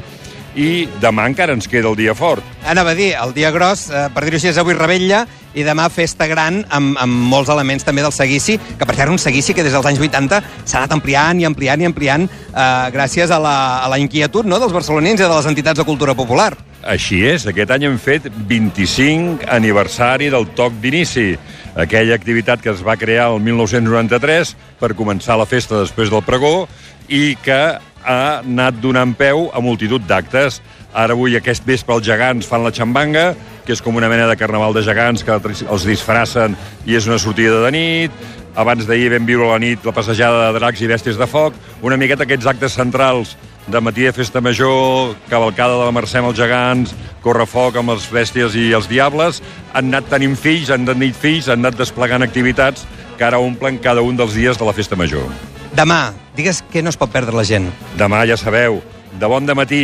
i 0.56 0.88
demà 1.04 1.28
encara 1.30 1.56
ens 1.56 1.68
queda 1.68 1.90
el 1.92 1.98
dia 2.00 2.16
fort. 2.16 2.44
Anava 2.66 2.96
a 2.96 2.98
dir, 2.98 3.14
el 3.20 3.34
dia 3.36 3.52
gros, 3.52 3.90
eh, 3.90 4.08
per 4.14 4.24
dir-ho 4.24 4.40
així, 4.40 4.50
és 4.50 4.58
avui 4.58 4.74
Rebella, 4.74 5.26
i 5.56 5.64
demà 5.64 5.88
festa 5.90 6.28
gran 6.28 6.62
amb, 6.70 6.98
amb 7.00 7.28
molts 7.32 7.50
elements 7.52 7.86
també 7.88 8.04
del 8.04 8.14
seguici, 8.16 8.58
que 8.58 8.86
per 8.86 8.96
cert 8.96 9.12
un 9.12 9.20
seguici 9.22 9.56
que 9.56 9.64
des 9.64 9.76
dels 9.76 9.88
anys 9.88 10.02
80 10.04 10.42
s'ha 10.66 10.82
anat 10.82 10.96
ampliant 10.98 11.40
i 11.40 11.48
ampliant 11.48 11.82
i 11.82 11.90
ampliant 11.90 12.28
eh, 12.28 12.66
gràcies 12.96 13.32
a 13.32 13.40
la, 13.40 13.58
a 13.86 13.92
la 13.92 14.00
inquietud 14.02 14.48
no, 14.48 14.60
dels 14.60 14.76
barcelonins 14.76 15.20
i 15.20 15.24
de 15.24 15.32
les 15.32 15.52
entitats 15.52 15.80
de 15.80 15.88
cultura 15.88 16.16
popular. 16.16 16.54
Així 16.86 17.24
és, 17.26 17.48
aquest 17.50 17.72
any 17.74 17.88
hem 17.88 17.98
fet 17.98 18.28
25 18.30 19.48
aniversari 19.50 20.30
del 20.34 20.52
toc 20.58 20.76
d'inici, 20.84 21.32
aquella 21.76 22.16
activitat 22.16 22.62
que 22.62 22.72
es 22.76 22.84
va 22.86 22.98
crear 23.00 23.32
el 23.34 23.42
1993 23.44 24.54
per 24.80 24.94
començar 24.96 25.40
la 25.40 25.48
festa 25.50 25.82
després 25.82 26.14
del 26.14 26.24
pregó 26.24 26.68
i 27.10 27.36
que 27.44 27.60
ha 28.06 28.40
anat 28.40 28.78
donant 28.82 29.16
peu 29.18 29.50
a 29.54 29.62
multitud 29.62 30.04
d'actes. 30.08 30.62
Ara 30.94 31.18
avui, 31.18 31.36
aquest 31.36 31.66
vespre, 31.68 31.98
els 31.98 32.06
gegants 32.08 32.48
fan 32.48 32.64
la 32.64 32.72
xambanga, 32.72 33.34
que 33.66 33.74
és 33.74 33.82
com 33.82 33.98
una 33.98 34.10
mena 34.12 34.30
de 34.30 34.38
carnaval 34.40 34.76
de 34.78 34.86
gegants 34.86 35.26
que 35.26 35.36
els 35.36 35.88
disfracen 35.90 36.56
i 36.86 36.96
és 36.96 37.10
una 37.10 37.20
sortida 37.20 37.64
de 37.66 37.72
nit. 37.74 38.26
Abans 38.56 38.86
d'ahir 38.88 39.10
vam 39.12 39.26
viure 39.28 39.50
la 39.50 39.60
nit 39.60 39.84
la 39.84 39.92
passejada 39.92 40.46
de 40.46 40.60
dracs 40.62 40.80
i 40.80 40.88
bèsties 40.88 41.20
de 41.20 41.28
foc. 41.28 41.58
Una 41.84 41.98
miqueta 42.00 42.24
aquests 42.24 42.48
actes 42.54 42.78
centrals 42.78 43.36
de 43.68 43.82
matí 43.82 44.06
de 44.06 44.14
festa 44.14 44.42
major, 44.42 45.16
cavalcada 45.28 45.80
de 45.80 45.88
la 45.88 45.96
Mercè 45.96 46.22
amb 46.22 46.30
els 46.30 46.38
gegants, 46.38 46.94
correfoc 47.26 47.82
amb 47.82 47.96
les 47.96 48.06
bèsties 48.14 48.56
i 48.56 48.70
els 48.78 48.88
diables, 48.88 49.42
han 49.74 49.90
anat 49.90 50.12
tenint 50.14 50.38
fills, 50.38 50.70
han 50.70 50.86
tenit 50.86 51.18
fills, 51.18 51.50
han 51.50 51.66
anat 51.66 51.82
desplegant 51.82 52.24
activitats 52.24 52.86
que 53.18 53.26
ara 53.26 53.42
omplen 53.42 53.82
cada 53.82 54.06
un 54.06 54.16
dels 54.16 54.38
dies 54.38 54.62
de 54.62 54.70
la 54.70 54.78
festa 54.78 54.96
major. 54.96 55.55
Demà, 55.76 56.14
digues 56.38 56.62
que 56.72 56.80
no 56.80 56.88
es 56.88 56.96
pot 56.96 57.12
perdre 57.12 57.36
la 57.36 57.44
gent. 57.44 57.66
Demà, 58.00 58.22
ja 58.30 58.38
sabeu, 58.40 58.78
de 59.20 59.28
bon 59.28 59.44
de 59.44 59.56
matí, 59.60 59.82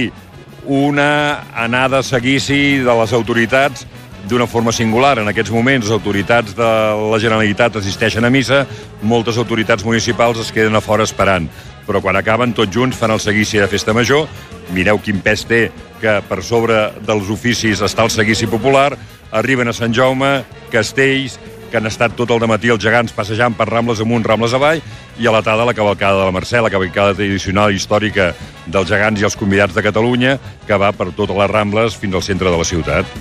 una 0.64 1.44
anada 1.52 2.00
a 2.00 2.06
seguici 2.08 2.78
de 2.80 2.96
les 2.96 3.12
autoritats 3.12 3.84
d'una 4.30 4.48
forma 4.48 4.72
singular. 4.72 5.18
En 5.20 5.28
aquests 5.28 5.52
moments, 5.52 5.84
les 5.84 5.92
autoritats 5.92 6.56
de 6.56 6.70
la 7.12 7.20
Generalitat 7.20 7.76
assisteixen 7.82 8.24
a 8.24 8.32
missa, 8.32 8.64
moltes 9.04 9.36
autoritats 9.42 9.84
municipals 9.84 10.40
es 10.40 10.54
queden 10.56 10.80
a 10.80 10.82
fora 10.86 11.04
esperant. 11.04 11.50
Però 11.84 12.00
quan 12.00 12.16
acaben 12.16 12.54
tots 12.56 12.72
junts 12.72 12.96
fan 12.96 13.12
el 13.12 13.20
seguici 13.20 13.60
de 13.60 13.68
festa 13.68 13.92
major, 13.92 14.30
mireu 14.72 15.02
quin 15.04 15.20
pes 15.20 15.44
té 15.50 15.66
que 16.00 16.22
per 16.30 16.40
sobre 16.40 16.86
dels 17.04 17.28
oficis 17.34 17.84
està 17.84 18.08
el 18.08 18.14
seguici 18.14 18.48
popular, 18.48 18.94
arriben 19.36 19.68
a 19.68 19.76
Sant 19.76 19.92
Jaume, 19.92 20.38
Castells, 20.72 21.36
que 21.72 21.80
han 21.80 21.88
estat 21.88 22.14
tot 22.20 22.30
el 22.36 22.44
matí 22.52 22.70
els 22.74 22.84
gegants 22.84 23.16
passejant 23.16 23.56
per 23.56 23.70
Rambles 23.70 24.04
amunt, 24.04 24.26
Rambles 24.28 24.54
avall, 24.58 24.82
i 25.18 25.28
a 25.28 25.32
la 25.34 25.42
tarda 25.46 25.66
la 25.66 25.76
cavalcada 25.78 26.20
de 26.20 26.28
la 26.28 26.36
Mercè, 26.36 26.60
la 26.62 26.70
cavalcada 26.74 27.16
tradicional 27.16 27.72
i 27.72 27.80
històrica 27.80 28.34
dels 28.68 28.92
gegants 28.92 29.22
i 29.22 29.28
els 29.28 29.38
convidats 29.40 29.74
de 29.74 29.84
Catalunya, 29.86 30.38
que 30.68 30.78
va 30.78 30.92
per 30.92 31.10
totes 31.16 31.38
les 31.38 31.52
Rambles 31.52 31.96
fins 31.98 32.20
al 32.20 32.26
centre 32.28 32.52
de 32.52 32.60
la 32.60 32.68
ciutat. 32.68 33.18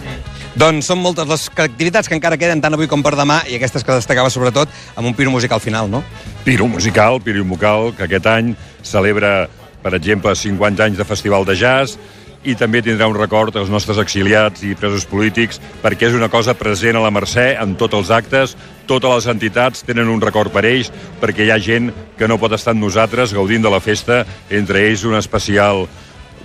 Doncs 0.58 0.90
són 0.90 0.98
moltes 0.98 1.28
les 1.30 1.46
activitats 1.62 2.10
que 2.10 2.16
encara 2.18 2.38
queden 2.40 2.60
tant 2.60 2.74
avui 2.74 2.90
com 2.90 3.04
per 3.06 3.14
demà 3.14 3.40
i 3.46 3.54
aquestes 3.54 3.86
que 3.86 3.94
destacava 3.94 4.32
sobretot 4.34 4.68
amb 4.98 5.06
un 5.06 5.14
piro 5.14 5.30
musical 5.30 5.62
final, 5.62 5.86
no? 5.88 6.02
Piro 6.44 6.66
musical, 6.66 7.20
piro 7.22 7.44
musical, 7.46 7.92
que 7.94 8.08
aquest 8.08 8.26
any 8.26 8.54
celebra, 8.82 9.46
per 9.84 9.94
exemple, 9.94 10.34
50 10.34 10.88
anys 10.90 10.98
de 10.98 11.06
Festival 11.06 11.46
de 11.46 11.54
Jazz, 11.54 12.00
i 12.44 12.55
també 12.57 12.81
tindrà 12.81 13.09
un 13.11 13.16
record 13.18 13.57
als 13.61 13.68
nostres 13.72 13.98
exiliats 14.00 14.62
i 14.64 14.74
presos 14.79 15.05
polítics 15.09 15.61
perquè 15.83 16.09
és 16.09 16.16
una 16.16 16.31
cosa 16.33 16.55
present 16.57 16.96
a 16.96 17.03
la 17.05 17.12
Mercè 17.12 17.53
en 17.61 17.74
tots 17.81 17.98
els 17.98 18.12
actes, 18.14 18.57
totes 18.88 19.12
les 19.18 19.29
entitats 19.33 19.85
tenen 19.85 20.09
un 20.09 20.22
record 20.24 20.53
per 20.53 20.64
ells 20.64 20.88
perquè 21.20 21.44
hi 21.44 21.53
ha 21.53 21.61
gent 21.61 21.90
que 22.16 22.29
no 22.29 22.40
pot 22.40 22.57
estar 22.57 22.72
amb 22.72 22.85
nosaltres 22.85 23.35
gaudint 23.37 23.62
de 23.62 23.72
la 23.72 23.83
festa, 23.85 24.24
entre 24.48 24.87
ells 24.88 25.05
un 25.05 25.18
especial 25.20 25.87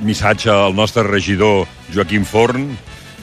missatge 0.03 0.51
al 0.51 0.75
nostre 0.75 1.05
regidor 1.07 1.63
Joaquim 1.93 2.27
Forn 2.27 2.73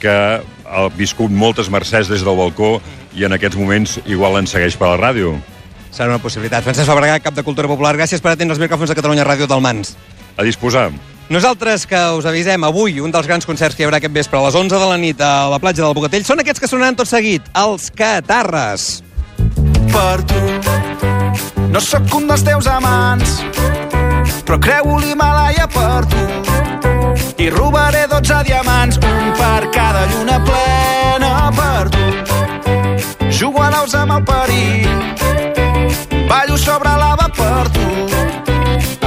que 0.01 0.17
ha 0.41 0.89
viscut 0.97 1.31
moltes 1.31 1.69
mercès 1.69 2.09
des 2.09 2.25
del 2.25 2.37
balcó 2.37 2.79
i 3.13 3.27
en 3.27 3.37
aquests 3.37 3.59
moments 3.59 3.99
igual 4.09 4.41
ens 4.41 4.55
segueix 4.55 4.77
per 4.79 4.89
la 4.89 4.97
ràdio. 4.97 5.37
Serà 5.93 6.09
una 6.09 6.21
possibilitat. 6.21 6.65
Francesc 6.65 6.89
Fabregat, 6.89 7.21
cap 7.21 7.37
de 7.37 7.45
Cultura 7.45 7.69
Popular, 7.69 7.93
gràcies 7.93 8.21
per 8.23 8.33
atendre 8.33 8.57
els 8.57 8.63
micròfons 8.63 8.89
de 8.89 8.97
Catalunya 8.97 9.27
Ràdio 9.27 9.45
del 9.47 9.61
Mans. 9.61 9.93
A 10.33 10.41
disposar. 10.41 10.89
Nosaltres 11.33 11.87
que 11.89 11.97
us 12.13 12.27
avisem 12.29 12.61
avui, 12.63 12.99
un 13.01 13.11
dels 13.11 13.25
grans 13.25 13.47
concerts 13.49 13.75
que 13.75 13.81
hi 13.81 13.87
haurà 13.87 13.97
aquest 13.97 14.13
vespre 14.13 14.37
a 14.37 14.45
les 14.45 14.55
11 14.59 14.77
de 14.77 14.89
la 14.91 14.99
nit 15.01 15.21
a 15.25 15.49
la 15.49 15.57
platja 15.57 15.81
del 15.81 15.97
Bogatell 15.97 16.27
són 16.27 16.43
aquests 16.43 16.61
que 16.61 16.69
sonaran 16.69 16.99
tot 16.99 17.09
seguit, 17.09 17.49
els 17.57 17.89
Catarres. 17.97 19.01
Per 19.89 20.17
tu. 20.29 20.43
No 21.73 21.81
sóc 21.81 22.13
un 22.13 22.29
dels 22.29 22.45
teus 22.45 22.69
amants 22.69 23.41
però 24.45 24.59
creu 24.59 24.97
l'Himalaya 24.99 25.67
per 25.67 26.05
tu. 26.11 26.23
I 27.43 27.49
robaré 27.49 28.05
12 28.07 28.43
diamants 28.47 28.99
un 29.01 29.31
per 29.39 29.71
cada 29.73 30.05
lluna 30.11 30.37
plena 30.45 31.51
per 31.57 31.89
tu. 31.89 32.05
Jugo 33.31 33.63
a 33.63 33.69
naus 33.73 33.95
amb 33.95 34.11
el 34.17 34.23
perill 34.27 34.91
ballo 36.29 36.57
sobre 36.57 36.93
lava 37.01 37.27
per 37.33 37.65
tu. 37.73 37.87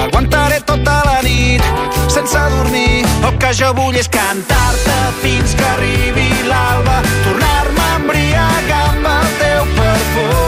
Aguantaré 0.06 0.60
tota 0.66 1.02
la 1.04 1.15
nit 1.64 2.10
sense 2.12 2.42
dormir. 2.56 3.04
El 3.26 3.38
que 3.42 3.52
jo 3.60 3.72
vull 3.76 3.96
és 4.00 4.08
cantar-te 4.08 4.96
fins 5.22 5.54
que 5.58 5.68
arribi 5.74 6.28
l'alba, 6.48 6.98
tornar-me 7.26 7.86
a 7.86 7.94
embriagar 8.00 8.82
amb 8.90 9.14
el 9.14 9.32
teu 9.44 9.72
perfum. 9.80 10.45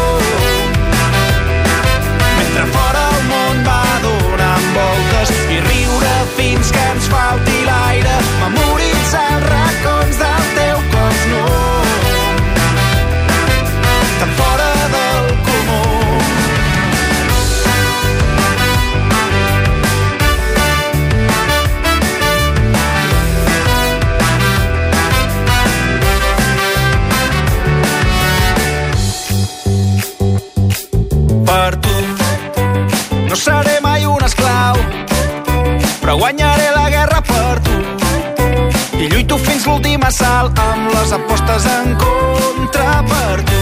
Les 41.00 41.12
apostes 41.12 41.66
en 41.66 41.94
contra 41.96 43.04
per 43.10 43.42
tu. 43.44 43.60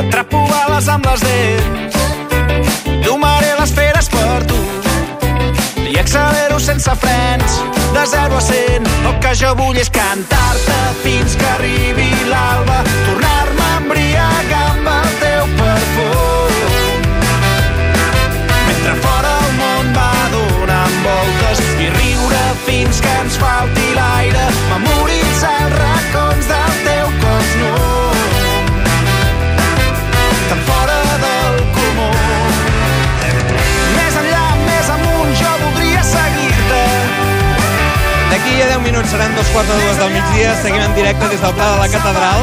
Atrapo 0.00 0.40
bales 0.48 0.88
amb 0.88 1.06
les 1.06 1.20
dents, 1.26 1.98
domaré 3.06 3.54
les 3.60 3.72
feres 3.78 4.10
per 4.14 4.42
tu. 4.50 4.58
I 5.86 5.98
accelero 6.02 6.58
sense 6.58 6.98
frens, 7.04 7.62
de 7.94 8.04
0 8.16 8.36
a 8.36 8.44
100. 8.50 8.92
El 9.08 9.18
que 9.22 9.34
jo 9.42 9.54
vull 9.62 9.78
és 9.78 9.90
cantar-te 9.90 10.78
fins 11.04 11.38
que 11.38 11.50
arribi 11.56 12.12
l'alba, 12.30 12.82
tornar-me 13.06 13.27
directe 41.18 41.28
des 41.34 41.40
del 41.40 41.54
Pla 41.54 41.72
de 41.72 41.78
la 41.78 41.88
Catedral 41.88 42.42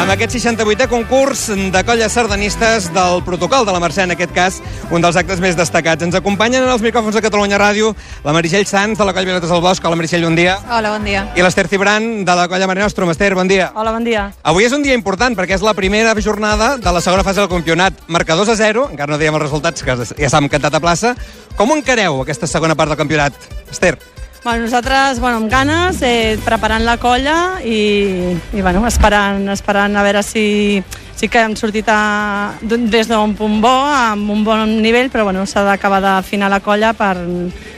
amb 0.00 0.10
aquest 0.12 0.34
68è 0.34 0.86
concurs 0.88 1.46
de 1.72 1.80
colles 1.84 2.12
sardanistes 2.12 2.86
del 2.92 3.22
protocol 3.24 3.64
de 3.66 3.72
la 3.72 3.80
Mercè, 3.80 4.04
en 4.04 4.12
aquest 4.14 4.32
cas, 4.34 4.60
un 4.90 5.02
dels 5.02 5.16
actes 5.16 5.40
més 5.40 5.56
destacats. 5.56 6.02
Ens 6.02 6.14
acompanyen 6.14 6.64
en 6.64 6.70
els 6.70 6.82
micròfons 6.82 7.14
de 7.14 7.22
Catalunya 7.24 7.58
Ràdio 7.60 7.94
la 8.24 8.34
Meritxell 8.36 8.66
Sanz, 8.66 8.98
de 8.98 9.04
la 9.04 9.12
colla 9.12 9.28
Violetes 9.28 9.50
del 9.50 9.62
Bosc. 9.64 9.84
Hola, 9.84 9.96
Meritxell, 9.96 10.24
bon 10.24 10.36
dia. 10.36 10.56
Hola, 10.70 10.92
bon 10.96 11.04
dia. 11.04 11.26
I 11.36 11.44
l'Ester 11.44 11.66
Cibran, 11.68 12.24
de 12.24 12.36
la 12.36 12.48
colla 12.48 12.68
Mare 12.70 12.82
Nostrum. 12.82 13.10
Ester, 13.10 13.34
bon 13.34 13.48
dia. 13.48 13.70
Hola, 13.74 13.92
bon 13.92 14.04
dia. 14.04 14.30
Avui 14.42 14.64
és 14.64 14.72
un 14.72 14.82
dia 14.82 14.96
important 14.98 15.36
perquè 15.36 15.58
és 15.58 15.64
la 15.64 15.74
primera 15.74 16.14
jornada 16.20 16.74
de 16.76 16.92
la 16.92 17.04
segona 17.04 17.24
fase 17.24 17.40
del 17.40 17.52
campionat. 17.52 18.04
Marcadors 18.08 18.48
a 18.48 18.56
0, 18.56 18.88
encara 18.92 19.12
no 19.12 19.20
diem 19.20 19.34
els 19.34 19.46
resultats, 19.46 19.82
que 19.82 19.96
ja 19.96 20.32
s'han 20.32 20.48
cantat 20.48 20.74
a 20.74 20.82
plaça. 20.82 21.14
Com 21.56 21.72
encareu 21.76 22.22
aquesta 22.22 22.50
segona 22.50 22.74
part 22.74 22.92
del 22.92 23.00
campionat? 23.00 23.36
Esther. 23.70 23.96
Bueno, 24.44 24.64
nosaltres, 24.64 25.20
bueno, 25.20 25.38
amb 25.38 25.50
ganes, 25.50 26.02
eh, 26.02 26.38
preparant 26.44 26.84
la 26.84 26.98
colla 26.98 27.62
i, 27.64 28.36
i 28.52 28.60
bueno, 28.60 28.82
esperant, 28.86 29.48
esperant 29.48 29.96
a 29.96 30.02
veure 30.04 30.20
si, 30.22 30.82
sí 31.16 31.28
que 31.32 31.40
hem 31.40 31.54
sortit 31.56 31.88
a, 31.88 32.52
d'un- 32.60 32.90
des 32.92 33.08
d'un 33.08 33.32
punt 33.38 33.62
bo, 33.62 33.72
amb 33.72 34.28
un 34.30 34.42
bon 34.44 34.82
nivell, 34.82 35.08
però 35.10 35.24
bueno, 35.24 35.46
s'ha 35.48 35.62
d'acabar 35.64 36.02
d'afinar 36.04 36.50
la 36.52 36.60
colla 36.60 36.92
per, 36.92 37.14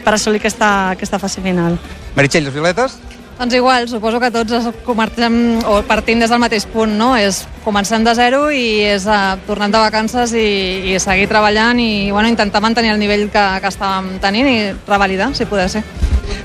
per 0.02 0.14
assolir 0.16 0.40
aquesta, 0.42 0.90
aquesta 0.96 1.20
fase 1.22 1.40
final. 1.44 1.78
Meritxell, 2.16 2.48
les 2.48 2.54
violetes? 2.54 2.98
Doncs 3.38 3.54
igual, 3.54 3.86
suposo 3.86 4.18
que 4.18 4.32
tots 4.34 4.50
es 4.58 4.66
comencem, 4.82 5.60
o 5.68 5.82
partim 5.86 6.18
des 6.18 6.32
del 6.32 6.40
mateix 6.42 6.66
punt, 6.66 6.96
no? 6.98 7.12
És 7.20 7.44
comencem 7.62 8.02
de 8.02 8.14
zero 8.16 8.48
i 8.50 8.80
és 8.88 9.06
uh, 9.06 9.36
tornant 9.46 9.70
de 9.70 9.78
vacances 9.84 10.32
i, 10.34 10.90
i 10.90 10.98
seguir 10.98 11.28
treballant 11.30 11.78
i 11.78 12.10
bueno, 12.10 12.26
intentar 12.32 12.62
mantenir 12.64 12.90
el 12.96 12.98
nivell 12.98 13.28
que, 13.30 13.44
que 13.60 13.70
estàvem 13.70 14.16
tenint 14.24 14.48
i 14.50 14.58
revalidar, 14.88 15.30
si 15.36 15.44
poder 15.46 15.68
ser. 15.70 15.84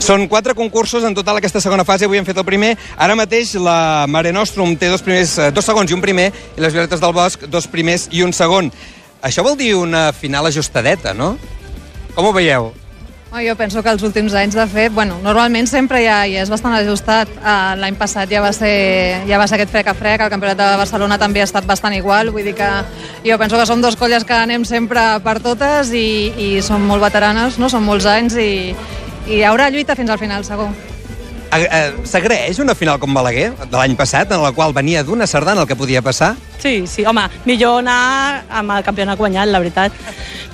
Són 0.02 0.28
quatre 0.28 0.56
concursos 0.58 1.06
en 1.06 1.16
total 1.18 1.38
aquesta 1.38 1.62
segona 1.62 1.86
fase, 1.86 2.06
avui 2.06 2.18
hem 2.18 2.26
fet 2.26 2.38
el 2.38 2.48
primer. 2.48 2.74
Ara 2.98 3.16
mateix 3.16 3.54
la 3.62 4.08
Mare 4.10 4.34
Nostrum 4.34 4.76
té 4.76 4.90
dos, 4.90 5.04
primers, 5.06 5.38
eh, 5.38 5.52
dos 5.54 5.66
segons 5.66 5.92
i 5.92 5.98
un 5.98 6.02
primer, 6.02 6.32
i 6.58 6.64
les 6.64 6.74
Violetes 6.74 7.02
del 7.02 7.14
Bosc 7.14 7.46
dos 7.48 7.70
primers 7.70 8.08
i 8.12 8.24
un 8.26 8.34
segon. 8.34 8.72
Això 9.22 9.46
vol 9.46 9.58
dir 9.58 9.76
una 9.78 10.10
final 10.14 10.50
ajustadeta, 10.50 11.14
no? 11.14 11.36
Com 12.16 12.26
ho 12.26 12.34
veieu? 12.34 12.72
Jo 13.32 13.54
penso 13.56 13.80
que 13.80 13.88
els 13.88 14.02
últims 14.04 14.34
anys, 14.36 14.58
de 14.60 14.66
fet, 14.68 14.92
bueno, 14.92 15.16
normalment 15.24 15.70
sempre 15.70 16.02
ja, 16.04 16.18
ja 16.28 16.42
és 16.44 16.50
bastant 16.52 16.74
ajustat. 16.76 17.30
Uh, 17.40 17.78
L'any 17.80 17.96
passat 17.96 18.28
ja 18.28 18.42
va, 18.44 18.50
ser, 18.52 19.22
ja 19.30 19.40
va 19.40 19.46
ser 19.48 19.56
aquest 19.56 19.72
frec 19.72 19.88
a 19.88 19.94
frec, 19.96 20.20
el 20.20 20.34
Campionat 20.34 20.60
de 20.60 20.68
Barcelona 20.82 21.16
també 21.22 21.40
ha 21.40 21.48
estat 21.48 21.64
bastant 21.70 21.96
igual, 21.96 22.34
vull 22.36 22.44
dir 22.44 22.58
que 22.60 22.68
jo 23.24 23.38
penso 23.40 23.56
que 23.56 23.70
som 23.70 23.80
dos 23.80 23.96
colles 23.96 24.28
que 24.28 24.36
anem 24.36 24.66
sempre 24.68 25.06
per 25.24 25.38
totes 25.40 25.94
i, 25.96 26.10
i 26.36 26.50
som 26.66 26.84
molt 26.84 27.06
veteranes, 27.06 27.56
no? 27.56 27.72
són 27.72 27.88
molts 27.88 28.10
anys 28.10 28.36
i, 28.36 28.52
i 29.28 29.40
hi 29.40 29.44
haurà 29.48 29.70
lluita 29.70 29.96
fins 29.96 30.10
al 30.10 30.20
final, 30.22 30.46
segur. 30.48 30.70
Eh, 31.52 31.92
S'agraeix 32.08 32.62
una 32.64 32.74
final 32.80 33.00
com 33.00 33.12
Balaguer, 33.14 33.50
de 33.60 33.76
l'any 33.76 33.98
passat, 34.00 34.32
en 34.32 34.40
la 34.40 34.54
qual 34.56 34.72
venia 34.74 35.04
d'una 35.04 35.28
sardana 35.28 35.66
el 35.66 35.68
que 35.68 35.76
podia 35.76 36.02
passar? 36.02 36.36
Sí, 36.62 36.86
sí, 36.88 37.04
home, 37.04 37.26
millor 37.44 37.82
anar 37.82 38.46
amb 38.62 38.78
el 38.78 38.86
campionat 38.88 39.20
guanyat, 39.20 39.52
la 39.52 39.60
veritat. 39.60 39.98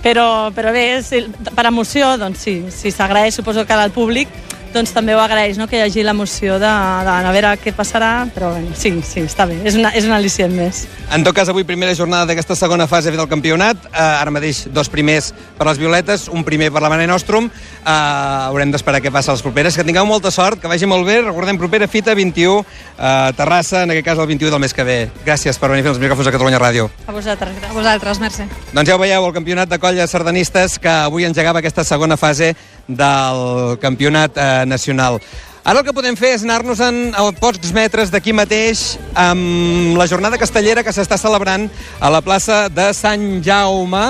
Però, 0.02 0.50
però 0.56 0.74
bé, 0.74 1.04
sí, 1.06 1.22
per 1.54 1.68
emoció, 1.70 2.16
doncs 2.18 2.42
sí, 2.48 2.56
si 2.74 2.90
s'agraeix, 2.92 3.38
suposo 3.38 3.66
que 3.68 3.78
al 3.78 3.94
públic 3.94 4.34
doncs 4.78 4.94
també 4.96 5.16
ho 5.18 5.22
agraeix, 5.22 5.58
no?, 5.58 5.68
que 5.68 5.80
hi 5.80 5.84
hagi 5.88 6.06
l'emoció 6.06 6.58
de, 6.62 6.70
de, 6.70 7.16
a 7.18 7.34
veure 7.34 7.56
què 7.62 7.74
passarà, 7.76 8.12
però 8.34 8.54
bé, 8.56 8.64
sí, 8.78 8.94
sí, 9.06 9.26
està 9.26 9.48
bé, 9.50 9.60
és, 9.68 9.78
una, 9.80 9.92
és 9.98 10.06
un 10.08 10.14
al·licient 10.16 10.54
més. 10.54 10.86
En 11.14 11.24
tot 11.26 11.36
cas, 11.36 11.50
avui 11.50 11.66
primera 11.68 11.96
jornada 11.98 12.28
d'aquesta 12.30 12.56
segona 12.60 12.88
fase 12.88 13.12
del 13.12 13.30
campionat. 13.32 13.88
Eh, 13.90 13.98
ara 13.98 14.34
mateix 14.34 14.66
dos 14.74 14.90
primers 14.92 15.32
per 15.58 15.68
les 15.70 15.80
Violetes, 15.82 16.28
un 16.28 16.44
primer 16.48 16.70
per 16.74 16.84
la 16.84 16.92
Mare 16.92 17.08
Nostrum. 17.10 17.48
Eh, 17.48 17.90
haurem 17.90 18.72
d'esperar 18.74 19.02
què 19.04 19.12
passa 19.14 19.32
a 19.32 19.38
les 19.38 19.44
properes. 19.46 19.78
Que 19.78 19.86
tingueu 19.88 20.06
molta 20.06 20.32
sort, 20.32 20.62
que 20.62 20.72
vagi 20.72 20.90
molt 20.90 21.08
bé. 21.08 21.22
Recordem, 21.22 21.58
propera 21.58 21.88
fita 21.88 22.16
21, 22.18 22.60
eh, 22.98 23.32
Terrassa, 23.38 23.84
en 23.84 23.96
aquest 23.96 24.06
cas 24.06 24.20
el 24.20 24.28
21 24.28 24.52
del 24.52 24.64
mes 24.64 24.74
que 24.74 24.84
ve. 24.84 25.00
Gràcies 25.26 25.60
per 25.60 25.72
venir 25.72 25.86
a 25.86 25.90
fer 25.90 25.96
els 25.96 26.02
micròfons 26.04 26.28
a 26.28 26.36
Catalunya 26.36 26.60
Ràdio. 26.62 26.90
A 27.08 27.16
vosaltres, 27.16 27.56
a 27.70 27.74
vosaltres, 27.74 28.20
merci. 28.20 28.48
Doncs 28.74 28.90
ja 28.90 28.96
ho 28.96 29.02
veieu, 29.02 29.26
el 29.26 29.34
campionat 29.34 29.70
de 29.70 29.80
colles 29.80 30.12
sardanistes 30.12 30.78
que 30.80 30.90
avui 30.90 31.26
engegava 31.26 31.60
aquesta 31.60 31.84
segona 31.88 32.18
fase 32.18 32.56
del 32.88 33.78
campionat 33.84 34.38
eh, 34.38 34.66
nacional. 34.66 35.20
Ara 35.68 35.82
el 35.82 35.84
que 35.84 35.92
podem 35.92 36.16
fer 36.16 36.30
és 36.38 36.46
anar-nos 36.46 36.80
en 36.80 37.12
pocs 37.42 37.74
metres 37.76 38.08
d'aquí 38.08 38.32
mateix 38.32 38.94
amb 39.20 39.98
la 40.00 40.08
jornada 40.08 40.40
castellera 40.40 40.80
que 40.80 40.94
s'està 40.96 41.18
celebrant 41.20 41.66
a 42.00 42.12
la 42.14 42.22
plaça 42.24 42.70
de 42.72 42.86
Sant 42.96 43.44
Jaume, 43.44 44.06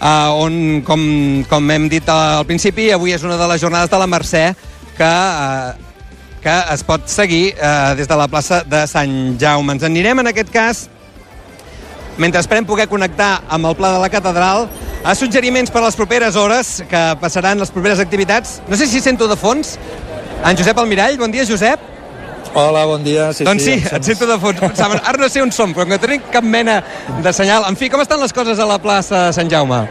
eh, 0.00 0.40
on, 0.42 0.82
com, 0.86 1.02
com 1.46 1.70
hem 1.70 1.86
dit 1.92 2.08
al 2.10 2.42
principi, 2.48 2.90
avui 2.90 3.14
és 3.14 3.22
una 3.22 3.38
de 3.38 3.46
les 3.52 3.62
jornades 3.62 3.92
de 3.92 4.00
la 4.02 4.10
Mercè 4.10 4.48
que, 4.96 5.12
eh, 5.12 5.86
que 6.42 6.56
es 6.74 6.82
pot 6.86 7.06
seguir 7.06 7.54
eh, 7.54 7.94
des 7.94 8.10
de 8.10 8.18
la 8.18 8.26
plaça 8.26 8.64
de 8.66 8.82
Sant 8.90 9.36
Jaume. 9.38 9.76
Ens 9.76 9.86
en 9.86 9.94
anirem, 9.94 10.24
en 10.24 10.32
aquest 10.32 10.50
cas, 10.50 10.88
mentre 12.18 12.42
esperem 12.42 12.66
poder 12.66 12.88
connectar 12.90 13.44
amb 13.46 13.70
el 13.70 13.78
Pla 13.78 13.94
de 13.94 14.02
la 14.02 14.10
Catedral, 14.10 14.66
a 15.06 15.14
suggeriments 15.14 15.70
per 15.70 15.78
a 15.84 15.86
les 15.86 15.94
properes 15.94 16.34
hores, 16.34 16.80
que 16.90 17.02
passaran 17.20 17.60
les 17.62 17.70
properes 17.70 18.00
activitats. 18.02 18.60
No 18.66 18.74
sé 18.76 18.88
si 18.90 18.98
sento 19.00 19.28
de 19.30 19.36
fons 19.38 19.76
en 20.42 20.58
Josep 20.58 20.78
Almirall. 20.82 21.14
Bon 21.20 21.30
dia, 21.30 21.46
Josep. 21.46 21.78
Hola, 22.56 22.82
bon 22.90 23.04
dia. 23.04 23.28
Sí, 23.36 23.46
doncs 23.46 23.62
sí, 23.62 23.76
em 23.78 23.86
et 24.00 24.10
sento 24.10 24.26
de 24.26 24.38
fons. 24.42 24.58
Pensava, 24.58 24.98
ara 25.06 25.20
no 25.22 25.30
sé 25.30 25.44
on 25.44 25.54
som, 25.54 25.76
però 25.76 25.86
que 25.86 25.94
no 25.94 26.02
tenim 26.02 26.26
cap 26.34 26.42
mena 26.42 26.80
de 27.22 27.32
senyal. 27.36 27.68
En 27.70 27.78
fi, 27.78 27.90
com 27.92 28.02
estan 28.02 28.18
les 28.18 28.34
coses 28.34 28.58
a 28.58 28.66
la 28.66 28.80
plaça 28.82 29.28
de 29.28 29.36
Sant 29.36 29.52
Jaume? 29.52 29.84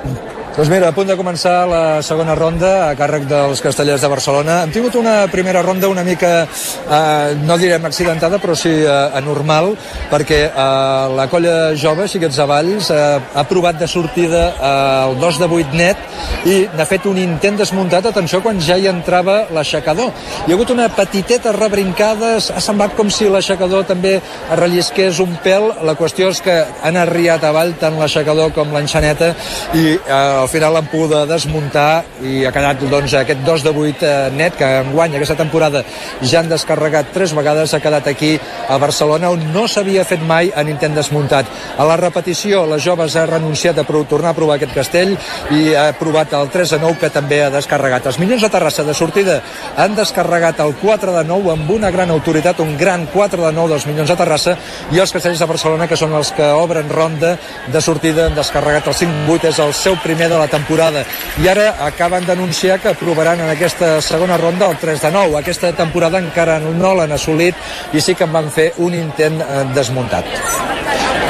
Doncs 0.55 0.69
mira, 0.71 0.87
a 0.87 0.95
punt 0.95 1.09
de 1.09 1.17
començar 1.19 1.65
la 1.67 1.79
segona 1.99 2.31
ronda 2.31 2.69
a 2.85 2.93
càrrec 2.95 3.25
dels 3.27 3.59
castellers 3.59 3.99
de 3.99 4.07
Barcelona. 4.07 4.61
Hem 4.63 4.69
tingut 4.71 4.93
una 4.95 5.25
primera 5.27 5.59
ronda 5.59 5.89
una 5.91 6.05
mica, 6.07 6.29
eh, 6.47 7.35
no 7.43 7.57
direm 7.59 7.83
accidentada, 7.83 8.39
però 8.39 8.55
sí 8.55 8.71
eh, 8.71 8.87
anormal, 9.19 9.73
perquè 10.07 10.37
eh, 10.47 11.09
la 11.11 11.25
colla 11.27 11.73
jove, 11.75 12.07
Xiquets 12.07 12.39
de 12.39 12.45
Valls, 12.47 12.87
eh, 12.87 13.19
ha 13.35 13.43
provat 13.49 13.81
de 13.81 13.89
sortida 13.91 14.45
eh, 14.53 15.09
el 15.09 15.19
2 15.19 15.41
de 15.43 15.49
8 15.57 15.75
net 15.75 16.47
i 16.47 16.55
n'ha 16.71 16.85
fet 16.87 17.09
un 17.11 17.19
intent 17.19 17.59
desmuntat, 17.59 18.07
atenció, 18.07 18.39
quan 18.39 18.63
ja 18.63 18.79
hi 18.79 18.87
entrava 18.87 19.49
l'aixecador. 19.51 20.13
Hi 20.45 20.53
ha 20.53 20.55
hagut 20.55 20.71
una 20.71 20.87
petiteta 20.87 21.51
rebrincada, 21.51 22.37
ha 22.39 22.63
semblat 22.63 22.95
com 22.95 23.11
si 23.11 23.27
l'aixecador 23.27 23.83
també 23.91 24.21
rellisqués 24.55 25.19
un 25.19 25.35
pèl. 25.43 25.67
La 25.83 25.99
qüestió 25.99 26.31
és 26.31 26.39
que 26.39 26.61
han 26.63 26.95
arriat 26.95 27.43
avall 27.43 27.75
tant 27.81 27.99
l'aixecador 27.99 28.55
com 28.55 28.71
l'enxaneta 28.71 29.33
i 29.75 29.97
eh, 29.99 30.44
al 30.45 30.51
final 30.51 30.75
l'han 30.75 30.86
pogut 30.91 31.25
desmuntar 31.25 32.03
i 32.21 32.43
ha 32.45 32.51
quedat 32.53 32.84
doncs, 32.86 33.15
aquest 33.17 33.41
2 33.47 33.63
de 33.65 33.71
8 33.73 34.05
eh, 34.05 34.29
net 34.38 34.58
que 34.60 34.67
enguany 34.84 35.15
aquesta 35.17 35.38
temporada 35.39 35.81
ja 36.21 36.43
han 36.43 36.51
descarregat 36.51 37.10
tres 37.15 37.34
vegades, 37.34 37.73
ha 37.73 37.81
quedat 37.81 38.05
aquí 38.12 38.36
a 38.69 38.77
Barcelona 38.77 39.31
on 39.34 39.41
no 39.55 39.65
s'havia 39.67 40.05
fet 40.05 40.21
mai 40.21 40.51
en 40.55 40.69
intent 40.69 40.93
desmuntat. 40.93 41.49
A 41.77 41.88
la 41.89 41.97
repetició 41.97 42.65
les 42.69 42.84
joves 42.86 43.15
ha 43.17 43.25
renunciat 43.25 43.79
a 43.81 43.86
tornar 43.86 44.36
a 44.36 44.38
provar 44.38 44.60
aquest 44.60 44.75
castell 44.75 45.15
i 45.55 45.73
ha 45.73 45.88
provat 45.97 46.36
el 46.38 46.51
3 46.53 46.75
de 46.75 46.79
9 46.84 46.99
que 47.01 47.10
també 47.10 47.41
ha 47.43 47.49
descarregat. 47.49 48.05
Els 48.05 48.21
Minyons 48.21 48.45
de 48.45 48.51
Terrassa 48.53 48.86
de 48.86 48.93
sortida 48.93 49.39
han 49.81 49.97
descarregat 49.97 50.62
el 50.62 50.75
4 50.81 51.17
de 51.17 51.25
9 51.25 51.53
amb 51.55 51.73
una 51.79 51.89
gran 51.89 52.13
autoritat, 52.13 52.62
un 52.62 52.77
gran 52.77 53.08
4 53.13 53.41
de 53.47 53.51
9 53.51 53.73
dels 53.73 53.89
Minyons 53.89 54.13
de 54.13 54.19
Terrassa 54.21 54.58
i 54.93 55.01
els 55.01 55.15
castells 55.15 55.41
de 55.41 55.49
Barcelona 55.49 55.89
que 55.89 55.97
són 55.97 56.13
els 56.13 56.31
que 56.38 56.53
obren 56.53 56.89
ronda 56.93 57.36
de 57.65 57.81
sortida 57.81 58.27
han 58.29 58.38
descarregat 58.38 58.93
el 58.93 58.99
5-8 59.01 59.49
és 59.49 59.63
el 59.65 59.73
seu 59.73 59.97
primer 60.03 60.29
de 60.35 60.43
la 60.43 60.51
temporada 60.51 61.05
i 61.41 61.49
ara 61.51 61.71
acaben 61.87 62.27
d'anunciar 62.27 62.79
que 62.83 62.93
aprovaran 62.93 63.41
en 63.41 63.49
aquesta 63.55 63.97
segona 64.01 64.37
ronda 64.37 64.69
el 64.69 64.77
3 64.81 65.07
de 65.07 65.11
9 65.15 65.39
aquesta 65.39 65.73
temporada 65.73 66.21
encara 66.21 66.59
no 66.59 66.93
l'han 66.95 67.15
assolit 67.15 67.55
i 67.93 68.01
sí 68.01 68.15
que 68.15 68.27
en 68.27 68.35
van 68.35 68.51
fer 68.51 68.73
un 68.83 68.93
intent 68.93 69.41
eh, 69.41 69.63
desmuntat 69.75 70.27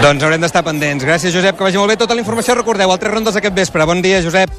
Doncs 0.04 0.26
haurem 0.28 0.42
d'estar 0.44 0.62
pendents. 0.66 1.06
Gràcies, 1.08 1.32
Josep, 1.34 1.56
que 1.56 1.64
vagi 1.64 1.80
molt 1.80 1.90
bé. 1.90 1.96
Tota 1.98 2.14
la 2.18 2.22
informació, 2.22 2.54
recordeu, 2.58 2.92
al 2.92 3.00
tres 3.00 3.14
rondes 3.14 3.38
aquest 3.40 3.56
vespre. 3.56 3.86
Bon 3.88 4.02
dia, 4.04 4.20
Josep. 4.22 4.52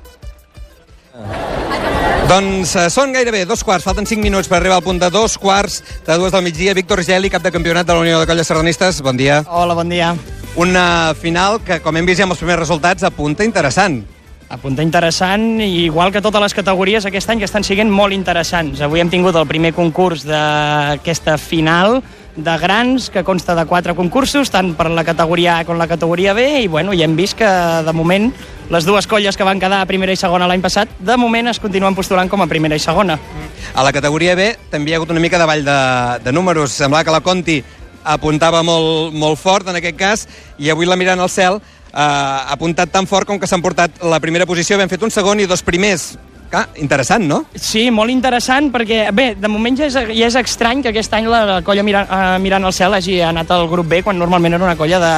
Doncs 2.26 2.72
eh, 2.74 2.86
són 2.90 3.12
gairebé 3.14 3.44
dos 3.46 3.62
quarts, 3.62 3.84
falten 3.86 4.08
cinc 4.08 4.24
minuts 4.24 4.48
per 4.50 4.56
arribar 4.58 4.80
al 4.80 4.82
punt 4.82 4.98
de 4.98 5.10
dos 5.14 5.36
quarts 5.38 5.76
de 6.08 6.16
dues 6.18 6.32
del 6.34 6.42
migdia. 6.42 6.74
Víctor 6.74 7.04
Geli, 7.06 7.30
cap 7.30 7.44
de 7.44 7.52
campionat 7.54 7.86
de 7.86 7.94
la 7.94 8.02
Unió 8.02 8.18
de 8.18 8.26
Colles 8.26 8.50
Sardanistes, 8.50 8.98
bon 9.06 9.20
dia. 9.20 9.44
Hola, 9.46 9.76
bon 9.78 9.92
dia. 9.92 10.10
Una 10.58 11.14
final 11.14 11.60
que, 11.62 11.78
com 11.84 11.94
hem 11.94 12.08
vist 12.08 12.18
ja 12.18 12.26
amb 12.26 12.34
els 12.34 12.42
primers 12.42 12.64
resultats, 12.64 13.06
apunta 13.06 13.46
interessant. 13.46 14.00
Apunta 14.48 14.82
interessant, 14.82 15.60
igual 15.60 16.12
que 16.14 16.22
totes 16.22 16.38
les 16.38 16.54
categories 16.54 17.06
aquest 17.08 17.32
any 17.32 17.40
que 17.42 17.48
estan 17.48 17.64
siguent 17.66 17.90
molt 17.90 18.14
interessants. 18.14 18.78
Avui 18.84 19.02
hem 19.02 19.10
tingut 19.10 19.34
el 19.34 19.48
primer 19.50 19.72
concurs 19.74 20.22
d'aquesta 20.22 21.34
final 21.34 21.98
de 22.36 22.54
grans, 22.60 23.08
que 23.10 23.24
consta 23.24 23.56
de 23.58 23.64
quatre 23.66 23.96
concursos, 23.98 24.52
tant 24.54 24.74
per 24.78 24.86
la 24.92 25.02
categoria 25.02 25.56
A 25.58 25.64
com 25.66 25.80
la 25.80 25.88
categoria 25.90 26.34
B, 26.36 26.44
i 26.62 26.68
bueno, 26.70 26.94
ja 26.94 27.08
hem 27.08 27.16
vist 27.18 27.34
que 27.40 27.48
de 27.82 27.94
moment 27.96 28.28
les 28.70 28.86
dues 28.86 29.08
colles 29.10 29.34
que 29.36 29.46
van 29.46 29.58
quedar 29.58 29.80
a 29.82 29.88
primera 29.88 30.14
i 30.14 30.20
segona 30.20 30.46
l'any 30.46 30.62
passat, 30.62 30.94
de 31.00 31.16
moment 31.18 31.50
es 31.50 31.58
continuen 31.58 31.96
postulant 31.98 32.30
com 32.30 32.44
a 32.44 32.46
primera 32.46 32.76
i 32.76 32.82
segona. 32.82 33.18
A 33.74 33.82
la 33.82 33.92
categoria 33.92 34.36
B 34.38 34.52
també 34.70 34.92
hi 34.92 34.94
ha 34.94 35.00
hagut 35.00 35.10
una 35.10 35.22
mica 35.22 35.40
de 35.42 35.48
ball 35.48 35.66
de, 35.66 35.80
de 36.22 36.32
números. 36.32 36.70
Semblava 36.70 37.02
que 37.02 37.16
la 37.16 37.24
Conti 37.24 37.64
apuntava 38.06 38.62
molt, 38.62 39.14
molt 39.14 39.40
fort 39.40 39.66
en 39.66 39.80
aquest 39.80 39.98
cas 39.98 40.26
i 40.62 40.70
avui 40.70 40.86
la 40.86 40.94
mirant 40.94 41.18
al 41.18 41.32
cel 41.32 41.58
ha 41.96 42.52
apuntat 42.52 42.92
tan 42.92 43.08
fort 43.08 43.28
com 43.28 43.40
que 43.40 43.48
s'han 43.48 43.64
portat 43.64 44.02
la 44.04 44.20
primera 44.20 44.46
posició. 44.46 44.78
Hem 44.80 44.92
fet 44.92 45.02
un 45.06 45.12
segon 45.14 45.40
i 45.40 45.48
dos 45.48 45.64
primers. 45.64 46.14
Ah, 46.52 46.68
interessant, 46.78 47.24
no? 47.26 47.40
Sí, 47.58 47.88
molt 47.90 48.12
interessant, 48.12 48.68
perquè, 48.72 49.08
bé, 49.12 49.32
de 49.36 49.48
moment 49.50 49.74
ja 49.76 49.88
és, 49.88 49.96
ja 50.14 50.28
és 50.28 50.36
estrany 50.38 50.80
que 50.84 50.92
aquest 50.92 51.12
any 51.18 51.26
la, 51.28 51.40
la 51.48 51.56
colla 51.66 51.82
mirant, 51.84 52.06
uh, 52.06 52.36
mirant 52.40 52.64
al 52.64 52.72
cel 52.72 52.94
hagi 52.94 53.18
anat 53.24 53.50
al 53.50 53.66
grup 53.68 53.88
B, 53.90 53.98
quan 54.06 54.16
normalment 54.16 54.54
era 54.54 54.68
una 54.68 54.76
colla 54.78 55.00
de, 55.02 55.16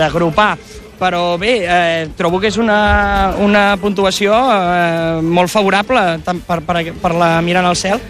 de 0.00 0.08
grup 0.14 0.40
A. 0.40 0.54
Però 0.96 1.36
bé, 1.36 1.58
eh, 1.60 2.06
trobo 2.16 2.40
que 2.40 2.48
és 2.48 2.56
una, 2.56 3.36
una 3.44 3.66
puntuació 3.76 4.32
eh, 4.32 5.18
molt 5.20 5.52
favorable 5.52 6.06
per, 6.24 6.62
per, 6.64 6.78
per 7.02 7.12
la 7.12 7.34
mirant 7.44 7.68
al 7.68 7.76
cel, 7.76 8.00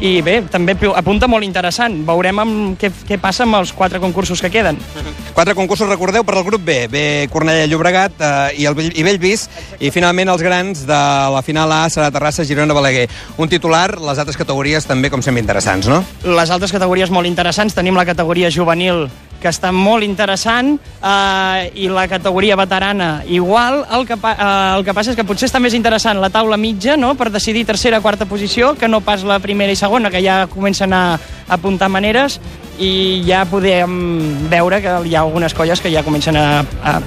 i 0.00 0.20
bé, 0.24 0.40
també 0.50 0.74
apunta 0.96 1.28
molt 1.30 1.44
interessant. 1.46 2.00
Veurem 2.06 2.40
amb 2.42 2.78
què, 2.80 2.90
què 3.08 3.18
passa 3.22 3.44
amb 3.44 3.58
els 3.60 3.72
quatre 3.76 4.00
concursos 4.02 4.40
que 4.42 4.50
queden. 4.50 4.78
Quatre 5.36 5.54
concursos, 5.56 5.88
recordeu, 5.88 6.26
per 6.28 6.34
al 6.36 6.44
grup 6.44 6.60
B. 6.60 6.74
B, 6.92 7.02
Cornellà 7.32 7.64
Llobregat 7.64 8.20
eh, 8.20 8.60
i, 8.60 8.66
el, 8.68 8.76
i 8.92 9.04
Bellvis. 9.06 9.46
I 9.80 9.88
finalment 9.94 10.28
els 10.28 10.44
grans 10.44 10.84
de 10.84 11.00
la 11.32 11.40
final 11.46 11.72
A 11.72 11.86
serà 11.88 12.10
Terrassa, 12.12 12.44
Girona, 12.44 12.76
Balaguer. 12.76 13.06
Un 13.40 13.48
titular, 13.48 13.96
les 13.96 14.20
altres 14.20 14.36
categories 14.36 14.84
també, 14.84 15.08
com 15.08 15.24
sempre, 15.24 15.40
interessants, 15.40 15.88
no? 15.88 16.02
Les 16.28 16.52
altres 16.52 16.74
categories 16.74 17.10
molt 17.14 17.30
interessants. 17.30 17.72
Tenim 17.72 17.96
la 17.96 18.04
categoria 18.04 18.52
juvenil, 18.52 19.06
que 19.42 19.50
està 19.50 19.72
molt 19.74 20.06
interessant, 20.06 20.76
eh, 20.78 21.70
i 21.82 21.88
la 21.90 22.06
categoria 22.08 22.56
veterana 22.56 23.22
igual. 23.28 23.82
El 23.92 24.06
que, 24.06 24.14
eh, 24.14 24.76
el 24.76 24.84
que 24.86 24.94
passa 24.94 25.12
és 25.12 25.18
que 25.18 25.26
potser 25.26 25.50
està 25.50 25.60
més 25.60 25.74
interessant 25.74 26.20
la 26.22 26.30
taula 26.30 26.56
mitja, 26.56 26.96
no?, 26.96 27.14
per 27.18 27.30
decidir 27.34 27.66
tercera 27.66 27.98
o 27.98 28.02
quarta 28.02 28.26
posició, 28.26 28.74
que 28.78 28.88
no 28.88 29.02
pas 29.02 29.24
la 29.24 29.40
primera 29.42 29.72
i 29.72 29.76
segona, 29.76 30.10
que 30.10 30.22
ja 30.24 30.46
comencen 30.46 30.92
a, 30.92 31.04
a 31.16 31.54
apuntar 31.58 31.90
maneres, 31.90 32.38
i 32.78 33.22
ja 33.26 33.44
podem 33.50 34.48
veure 34.50 34.80
que 34.82 34.94
hi 35.08 35.16
ha 35.16 35.26
algunes 35.26 35.54
colles 35.54 35.82
que 35.82 35.92
ja 35.92 36.04
comencen 36.06 36.38
a, 36.38 36.62
a, 36.82 37.00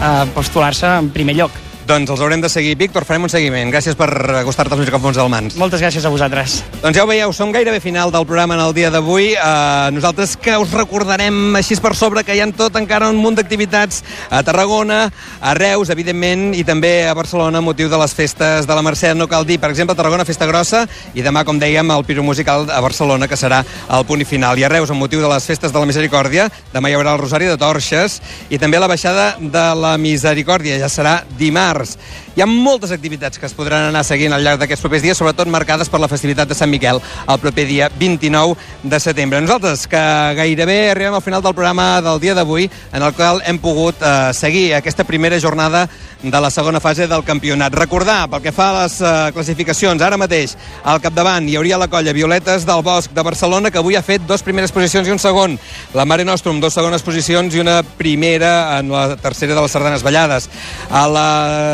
a 0.00 0.14
postular-se 0.34 0.98
en 0.98 1.12
primer 1.14 1.36
lloc. 1.38 1.71
Doncs 1.82 2.12
els 2.14 2.20
haurem 2.22 2.40
de 2.40 2.48
seguir. 2.48 2.76
Víctor, 2.78 3.02
farem 3.02 3.24
un 3.26 3.30
seguiment. 3.32 3.66
Gràcies 3.72 3.96
per 3.98 4.06
acostar-te 4.38 4.76
als 4.76 4.84
micròfons 4.84 5.16
del 5.18 5.30
Mans. 5.32 5.56
Moltes 5.58 5.80
gràcies 5.82 6.04
a 6.06 6.12
vosaltres. 6.14 6.60
Doncs 6.78 6.94
ja 6.94 7.02
ho 7.02 7.08
veieu, 7.10 7.32
som 7.34 7.50
gairebé 7.50 7.80
final 7.82 8.12
del 8.14 8.26
programa 8.26 8.54
en 8.54 8.62
el 8.62 8.74
dia 8.76 8.90
d'avui. 8.94 9.32
Uh, 9.34 9.90
nosaltres 9.90 10.36
que 10.38 10.54
us 10.62 10.70
recordarem 10.78 11.56
així 11.58 11.74
per 11.82 11.96
sobre 11.98 12.22
que 12.22 12.36
hi 12.36 12.42
ha 12.44 12.46
tot 12.54 12.78
encara 12.78 13.08
un 13.10 13.18
munt 13.18 13.34
d'activitats 13.34 14.04
a 14.30 14.44
Tarragona, 14.46 15.08
a 15.40 15.54
Reus, 15.58 15.90
evidentment, 15.90 16.52
i 16.54 16.62
també 16.62 17.08
a 17.08 17.16
Barcelona, 17.18 17.60
motiu 17.60 17.90
de 17.90 17.98
les 17.98 18.14
festes 18.14 18.68
de 18.68 18.78
la 18.78 18.86
Mercè. 18.86 19.10
No 19.18 19.26
cal 19.26 19.46
dir, 19.48 19.58
per 19.58 19.72
exemple, 19.74 19.96
a 19.96 19.98
Tarragona, 19.98 20.28
Festa 20.28 20.46
Grossa, 20.46 20.84
i 21.18 21.26
demà, 21.26 21.42
com 21.44 21.58
dèiem, 21.58 21.90
el 21.96 22.06
Piro 22.06 22.22
Musical 22.22 22.70
a 22.70 22.78
Barcelona, 22.84 23.26
que 23.26 23.40
serà 23.40 23.64
el 23.90 24.06
punt 24.06 24.22
i 24.22 24.28
final. 24.28 24.54
I 24.58 24.68
a 24.68 24.70
Reus, 24.70 24.94
amb 24.94 25.02
motiu 25.02 25.24
de 25.24 25.32
les 25.34 25.50
festes 25.50 25.74
de 25.74 25.82
la 25.82 25.90
Misericòrdia, 25.90 26.46
demà 26.70 26.92
hi 26.92 26.94
haurà 26.94 27.16
el 27.16 27.24
Rosari 27.24 27.50
de 27.50 27.58
Torxes, 27.58 28.20
i 28.54 28.62
també 28.62 28.78
la 28.78 28.90
baixada 28.90 29.32
de 29.40 29.66
la 29.82 29.96
Misericòrdia, 29.98 30.78
ja 30.78 30.92
serà 30.92 31.18
dimarts 31.38 31.71
dimarts. 31.72 31.98
Hi 32.32 32.40
ha 32.40 32.46
moltes 32.48 32.88
activitats 32.94 33.36
que 33.36 33.44
es 33.44 33.52
podran 33.52 33.90
anar 33.90 34.00
seguint 34.08 34.32
al 34.32 34.40
llarg 34.40 34.60
d'aquests 34.62 34.80
propers 34.80 35.02
dies, 35.04 35.18
sobretot 35.20 35.50
marcades 35.52 35.90
per 35.92 35.98
la 36.00 36.08
festivitat 36.08 36.48
de 36.48 36.56
Sant 36.56 36.70
Miquel 36.72 36.96
el 37.02 37.40
proper 37.42 37.66
dia 37.68 37.90
29 38.00 38.56
de 38.88 39.00
setembre. 39.04 39.42
Nosaltres, 39.44 39.84
que 39.84 40.00
gairebé 40.38 40.78
arribem 40.94 41.18
al 41.18 41.20
final 41.20 41.44
del 41.44 41.52
programa 41.52 42.00
del 42.00 42.22
dia 42.22 42.32
d'avui, 42.32 42.70
en 42.92 43.04
el 43.04 43.12
qual 43.12 43.42
hem 43.44 43.60
pogut 43.60 44.00
eh, 44.00 44.32
seguir 44.32 44.70
aquesta 44.78 45.04
primera 45.04 45.36
jornada 45.44 45.84
de 46.22 46.40
la 46.40 46.50
segona 46.50 46.80
fase 46.80 47.08
del 47.10 47.24
campionat. 47.26 47.74
Recordar, 47.74 48.30
pel 48.30 48.42
que 48.44 48.54
fa 48.54 48.70
a 48.70 48.76
les 48.78 48.96
eh, 49.02 49.12
classificacions, 49.34 50.00
ara 50.00 50.16
mateix 50.16 50.54
al 50.88 51.02
capdavant 51.04 51.48
hi 51.48 51.58
hauria 51.58 51.80
la 51.80 51.90
colla 51.92 52.14
Violetes 52.16 52.64
del 52.64 52.80
Bosc 52.86 53.12
de 53.12 53.26
Barcelona, 53.26 53.70
que 53.70 53.82
avui 53.82 53.98
ha 53.98 54.04
fet 54.06 54.24
dos 54.24 54.44
primeres 54.46 54.72
posicions 54.72 55.08
i 55.08 55.12
un 55.12 55.20
segon. 55.20 55.58
La 55.92 56.06
Mare 56.08 56.24
Nostrum, 56.24 56.62
dos 56.62 56.78
segones 56.78 57.04
posicions 57.04 57.52
i 57.54 57.60
una 57.60 57.82
primera 57.82 58.78
en 58.78 58.92
la 58.94 59.18
tercera 59.20 59.56
de 59.56 59.66
les 59.66 59.74
sardanes 59.74 60.06
ballades. 60.06 60.48
A 60.88 61.04
la 61.10 61.28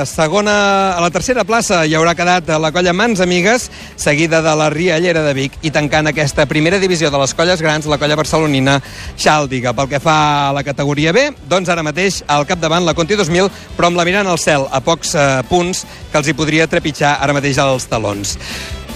segona, 0.09 0.48
a 0.49 1.01
la 1.01 1.11
tercera 1.13 1.45
plaça 1.45 1.83
hi 1.87 1.95
haurà 1.97 2.15
quedat 2.17 2.49
la 2.61 2.71
colla 2.73 2.95
Mans 2.97 3.21
Amigues, 3.21 3.69
seguida 3.97 4.41
de 4.43 4.55
la 4.57 4.71
Riallera 4.73 5.23
de 5.27 5.35
Vic 5.37 5.59
i 5.63 5.73
tancant 5.75 6.11
aquesta 6.11 6.47
primera 6.51 6.81
divisió 6.81 7.11
de 7.13 7.21
les 7.21 7.35
colles 7.37 7.63
grans, 7.63 7.87
la 7.87 8.01
colla 8.01 8.17
barcelonina 8.19 8.79
Xàldiga. 9.19 9.75
Pel 9.77 9.91
que 9.93 10.03
fa 10.03 10.17
a 10.49 10.53
la 10.57 10.65
categoria 10.67 11.13
B, 11.13 11.29
doncs 11.51 11.69
ara 11.69 11.85
mateix 11.87 12.23
al 12.27 12.49
capdavant 12.49 12.89
la 12.89 12.97
Conti 12.97 13.19
2000, 13.21 13.53
però 13.77 13.93
amb 13.93 14.01
la 14.01 14.09
mirant 14.09 14.29
al 14.29 14.41
cel 14.43 14.67
a 14.73 14.81
pocs 14.85 15.15
eh, 15.15 15.31
punts 15.51 15.85
que 16.11 16.23
els 16.23 16.29
hi 16.33 16.37
podria 16.39 16.69
trepitjar 16.71 17.19
ara 17.21 17.37
mateix 17.37 17.61
als 17.63 17.89
talons. 17.91 18.39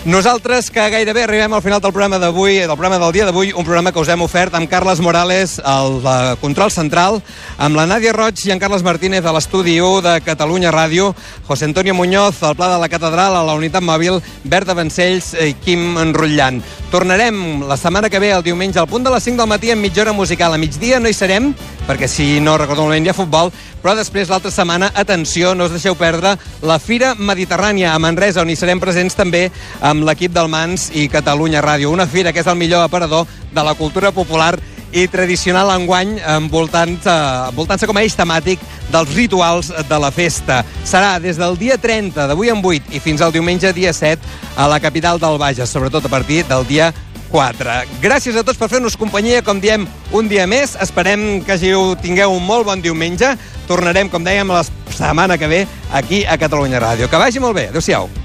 Nosaltres, 0.04 0.72
que 0.74 0.82
gairebé 0.90 1.22
arribem 1.22 1.52
al 1.54 1.62
final 1.62 1.78
del 1.80 1.92
programa 1.94 2.18
d'avui, 2.18 2.56
del 2.58 2.74
programa 2.74 2.98
del 2.98 3.12
dia 3.14 3.24
d'avui, 3.28 3.52
un 3.54 3.62
programa 3.62 3.92
que 3.94 4.02
us 4.02 4.10
hem 4.10 4.24
ofert 4.26 4.56
amb 4.58 4.66
Carles 4.66 4.98
Morales 4.98 5.60
al 5.62 6.02
eh, 6.02 6.16
control 6.42 6.74
central, 6.74 7.20
amb 7.54 7.78
la 7.78 7.86
Nàdia 7.86 8.10
Roig 8.10 8.42
i 8.42 8.50
en 8.50 8.58
Carles 8.58 8.82
Martínez 8.82 9.22
a 9.22 9.30
l'estudi 9.30 9.78
1 9.78 10.02
de 10.02 10.18
Catalunya 10.26 10.74
Ràdio, 10.74 11.12
José 11.46 11.70
Antonio 11.70 11.94
Muñoz 11.94 12.42
al 12.42 12.58
Pla 12.58 12.74
de 12.74 12.82
la 12.82 12.90
Catedral, 12.90 13.38
a 13.38 13.46
la 13.46 13.54
unitat 13.54 13.86
mòbil, 13.86 14.18
Berta 14.42 14.74
Vancells 14.74 15.36
i 15.38 15.54
Quim 15.62 15.94
Enrotllant. 15.94 16.64
Tornarem 16.92 17.62
la 17.64 17.78
setmana 17.80 18.10
que 18.12 18.18
ve, 18.20 18.28
el 18.36 18.42
diumenge, 18.44 18.76
al 18.78 18.86
punt 18.86 19.00
de 19.00 19.08
les 19.08 19.24
5 19.24 19.40
del 19.40 19.48
matí, 19.48 19.70
amb 19.72 19.80
mitja 19.80 20.02
hora 20.02 20.12
musical. 20.12 20.52
A 20.52 20.58
migdia 20.60 20.98
no 21.00 21.08
hi 21.08 21.14
serem, 21.16 21.46
perquè 21.88 22.04
si 22.04 22.26
no 22.44 22.58
recordo 22.60 22.84
malament 22.84 23.06
hi 23.06 23.08
ha 23.08 23.14
futbol, 23.16 23.48
però 23.80 23.94
després 23.96 24.28
l'altra 24.28 24.52
setmana, 24.52 24.90
atenció, 24.92 25.54
no 25.56 25.64
us 25.64 25.72
deixeu 25.72 25.96
perdre 25.96 26.34
la 26.60 26.76
Fira 26.76 27.14
Mediterrània 27.16 27.94
a 27.94 27.98
Manresa, 27.98 28.44
on 28.44 28.52
hi 28.52 28.58
serem 28.60 28.82
presents 28.82 29.16
també 29.16 29.46
amb 29.80 30.04
l'equip 30.04 30.36
del 30.36 30.52
Mans 30.52 30.90
i 30.92 31.06
Catalunya 31.08 31.64
Ràdio. 31.64 31.88
Una 31.88 32.04
fira 32.04 32.28
que 32.28 32.44
és 32.44 32.52
el 32.52 32.60
millor 32.60 32.84
aparador 32.84 33.24
de 33.24 33.64
la 33.64 33.72
cultura 33.72 34.12
popular 34.12 34.58
i 34.92 35.06
tradicional 35.08 35.70
enguany 35.74 36.18
envoltant-se 36.20 37.12
envoltant 37.48 37.80
com 37.88 37.96
a 37.96 38.04
eix 38.04 38.16
temàtic 38.16 38.60
dels 38.92 39.14
rituals 39.16 39.72
de 39.72 39.98
la 39.98 40.12
festa. 40.12 40.60
Serà 40.84 41.16
des 41.22 41.40
del 41.40 41.56
dia 41.58 41.78
30 41.80 42.28
d'avui 42.28 42.52
en 42.52 42.60
8 42.60 42.92
i 42.92 43.00
fins 43.00 43.24
al 43.24 43.32
diumenge 43.32 43.72
dia 43.72 43.92
7 43.96 44.20
a 44.56 44.68
la 44.68 44.80
capital 44.80 45.20
del 45.20 45.40
Bages, 45.40 45.72
sobretot 45.72 46.04
a 46.06 46.12
partir 46.12 46.44
del 46.46 46.66
dia 46.68 46.92
4. 47.32 47.76
Gràcies 48.02 48.36
a 48.36 48.44
tots 48.44 48.60
per 48.60 48.68
fer-nos 48.68 48.98
companyia, 49.00 49.40
com 49.42 49.60
diem, 49.60 49.88
un 50.12 50.28
dia 50.28 50.46
més. 50.46 50.76
Esperem 50.84 51.40
que 51.46 51.56
hàgiu, 51.56 51.94
tingueu 52.04 52.36
un 52.36 52.44
molt 52.44 52.68
bon 52.68 52.84
diumenge. 52.84 53.32
Tornarem, 53.66 54.12
com 54.12 54.24
dèiem, 54.24 54.52
la 54.52 54.62
setmana 54.92 55.40
que 55.40 55.48
ve 55.48 55.62
aquí 55.90 56.26
a 56.28 56.36
Catalunya 56.36 56.82
Ràdio. 56.84 57.08
Que 57.08 57.24
vagi 57.24 57.40
molt 57.40 57.56
bé. 57.56 57.70
Adéu-siau. 57.72 58.21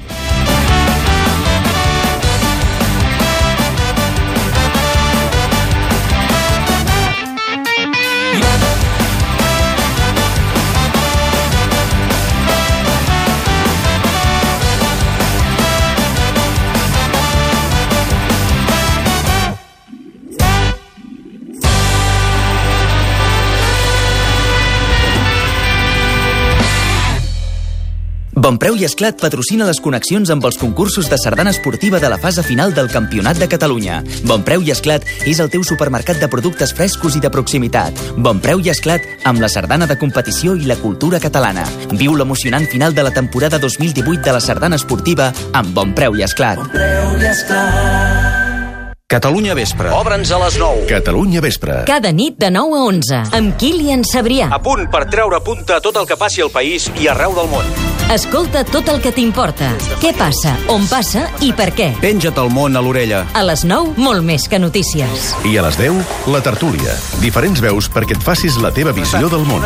Bonpreu 28.47 28.77
i 28.79 28.85
Esclat 28.87 29.17
patrocina 29.19 29.65
les 29.67 29.81
connexions 29.83 30.29
amb 30.31 30.45
els 30.47 30.55
concursos 30.55 31.09
de 31.11 31.17
sardana 31.19 31.51
esportiva 31.51 31.99
de 31.99 32.07
la 32.07 32.15
fase 32.15 32.39
final 32.47 32.71
del 32.71 32.87
Campionat 32.87 33.35
de 33.41 33.49
Catalunya. 33.51 33.97
Bonpreu 34.23 34.61
i 34.63 34.71
Esclat 34.71 35.03
és 35.27 35.41
el 35.43 35.49
teu 35.51 35.65
supermercat 35.67 36.21
de 36.23 36.29
productes 36.31 36.71
frescos 36.71 37.17
i 37.17 37.19
de 37.19 37.27
proximitat. 37.27 37.99
Bonpreu 38.15 38.63
i 38.63 38.71
Esclat 38.71 39.03
amb 39.27 39.43
la 39.43 39.49
sardana 39.51 39.83
de 39.83 39.97
competició 39.99 40.55
i 40.55 40.63
la 40.63 40.77
cultura 40.79 41.19
catalana. 41.19 41.65
Viu 41.91 42.15
l'emocionant 42.15 42.69
final 42.71 42.95
de 42.95 43.03
la 43.03 43.11
temporada 43.11 43.59
2018 43.59 44.23
de 44.23 44.37
la 44.37 44.39
sardana 44.39 44.79
esportiva 44.79 45.27
amb 45.51 45.75
Bonpreu 45.75 46.15
i 46.15 46.23
Esclat. 46.23 46.63
Catalunya 49.11 49.59
Vespre. 49.59 49.91
Obre'ns 49.91 50.31
a 50.31 50.39
les 50.45 50.55
9. 50.63 50.87
Catalunya 50.87 51.43
Vespre. 51.43 51.81
Cada 51.91 52.15
nit 52.15 52.39
de 52.39 52.53
9 52.55 52.79
a 52.79 52.87
11, 52.93 53.21
amb 53.41 53.59
Kilian 53.59 54.07
Sabrià. 54.07 54.47
A 54.55 54.63
punt 54.63 54.87
per 54.87 55.03
treure 55.11 55.43
punta 55.43 55.81
a 55.81 55.83
tot 55.83 55.99
el 55.99 56.07
que 56.07 56.15
passi 56.15 56.47
al 56.47 56.55
país 56.55 56.87
i 56.95 57.11
arreu 57.11 57.35
del 57.35 57.51
món. 57.51 57.86
Escolta 58.07 58.63
tot 58.63 58.87
el 58.87 59.01
que 59.03 59.11
t'importa. 59.11 59.73
Què 59.99 60.13
passa, 60.15 60.53
on 60.71 60.85
passa 60.87 61.25
i 61.43 61.49
per 61.51 61.73
què. 61.75 61.89
Penja't 61.99 62.37
el 62.39 62.47
món 62.55 62.79
a 62.79 62.81
l'orella. 62.83 63.25
A 63.35 63.41
les 63.43 63.65
9, 63.67 63.97
molt 63.99 64.23
més 64.23 64.45
que 64.47 64.59
notícies. 64.63 65.33
I 65.43 65.57
a 65.59 65.65
les 65.65 65.75
10, 65.75 66.13
la 66.31 66.39
tertúlia. 66.45 66.95
Diferents 67.19 67.59
veus 67.59 67.89
perquè 67.91 68.15
et 68.15 68.23
facis 68.23 68.55
la 68.63 68.71
teva 68.71 68.93
visió 68.95 69.27
del 69.27 69.43
món. 69.49 69.65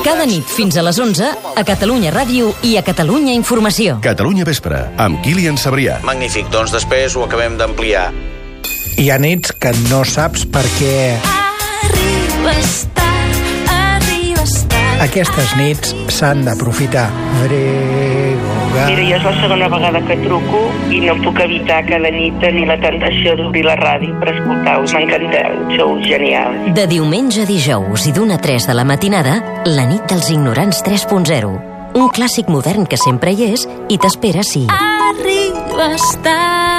Cada 0.00 0.24
nit 0.24 0.48
fins 0.48 0.80
a 0.80 0.86
les 0.86 0.96
11, 0.96 1.28
a 1.52 1.66
Catalunya 1.68 2.14
Ràdio 2.16 2.54
i 2.64 2.78
a 2.80 2.84
Catalunya 2.86 3.36
Informació. 3.36 3.98
Catalunya 4.00 4.48
Vespre, 4.48 4.86
amb 4.96 5.20
Kilian 5.20 5.60
Sabrià. 5.60 6.00
Magnífic, 6.08 6.48
doncs 6.54 6.72
després 6.72 7.18
ho 7.18 7.26
acabem 7.28 7.60
d'ampliar. 7.60 8.08
Hi 8.96 9.10
ha 9.12 9.20
nits 9.20 9.52
que 9.60 9.76
no 9.90 10.06
saps 10.08 10.48
per 10.48 10.64
què 10.78 10.96
Arribes. 11.82 12.91
Aquestes 15.02 15.54
nits 15.58 15.94
s'han 16.14 16.44
d'aprofitar. 16.46 17.08
Bregoga. 17.42 18.86
Mira, 18.88 19.02
jo 19.08 19.16
és 19.18 19.24
la 19.26 19.32
segona 19.40 19.68
vegada 19.72 20.02
que 20.06 20.16
truco 20.22 20.62
i 20.94 21.00
no 21.04 21.16
puc 21.24 21.40
evitar 21.44 21.82
cada 21.88 22.12
nit 22.14 22.38
tenir 22.42 22.64
la 22.70 22.78
tentació 22.82 23.34
d'obrir 23.40 23.64
la 23.66 23.76
ràdio 23.80 24.14
per 24.20 24.30
escoltar-vos. 24.36 24.94
M'encanteu, 24.96 25.58
sou 25.76 25.96
genials. 26.06 26.72
De 26.78 26.86
diumenge 26.90 27.42
a 27.42 27.50
dijous 27.50 28.06
i 28.06 28.14
d'una 28.16 28.38
a 28.40 28.44
3 28.46 28.70
de 28.70 28.78
la 28.78 28.86
matinada, 28.88 29.38
la 29.68 29.86
nit 29.90 30.06
dels 30.10 30.30
ignorants 30.32 30.84
3.0. 30.86 31.54
Un 31.92 32.08
clàssic 32.08 32.48
modern 32.48 32.86
que 32.88 32.96
sempre 32.96 33.34
hi 33.34 33.50
és 33.52 33.66
i 33.92 33.98
t'espera 34.00 34.46
si... 34.46 34.68
Arribes 34.72 36.14
tard. 36.24 36.71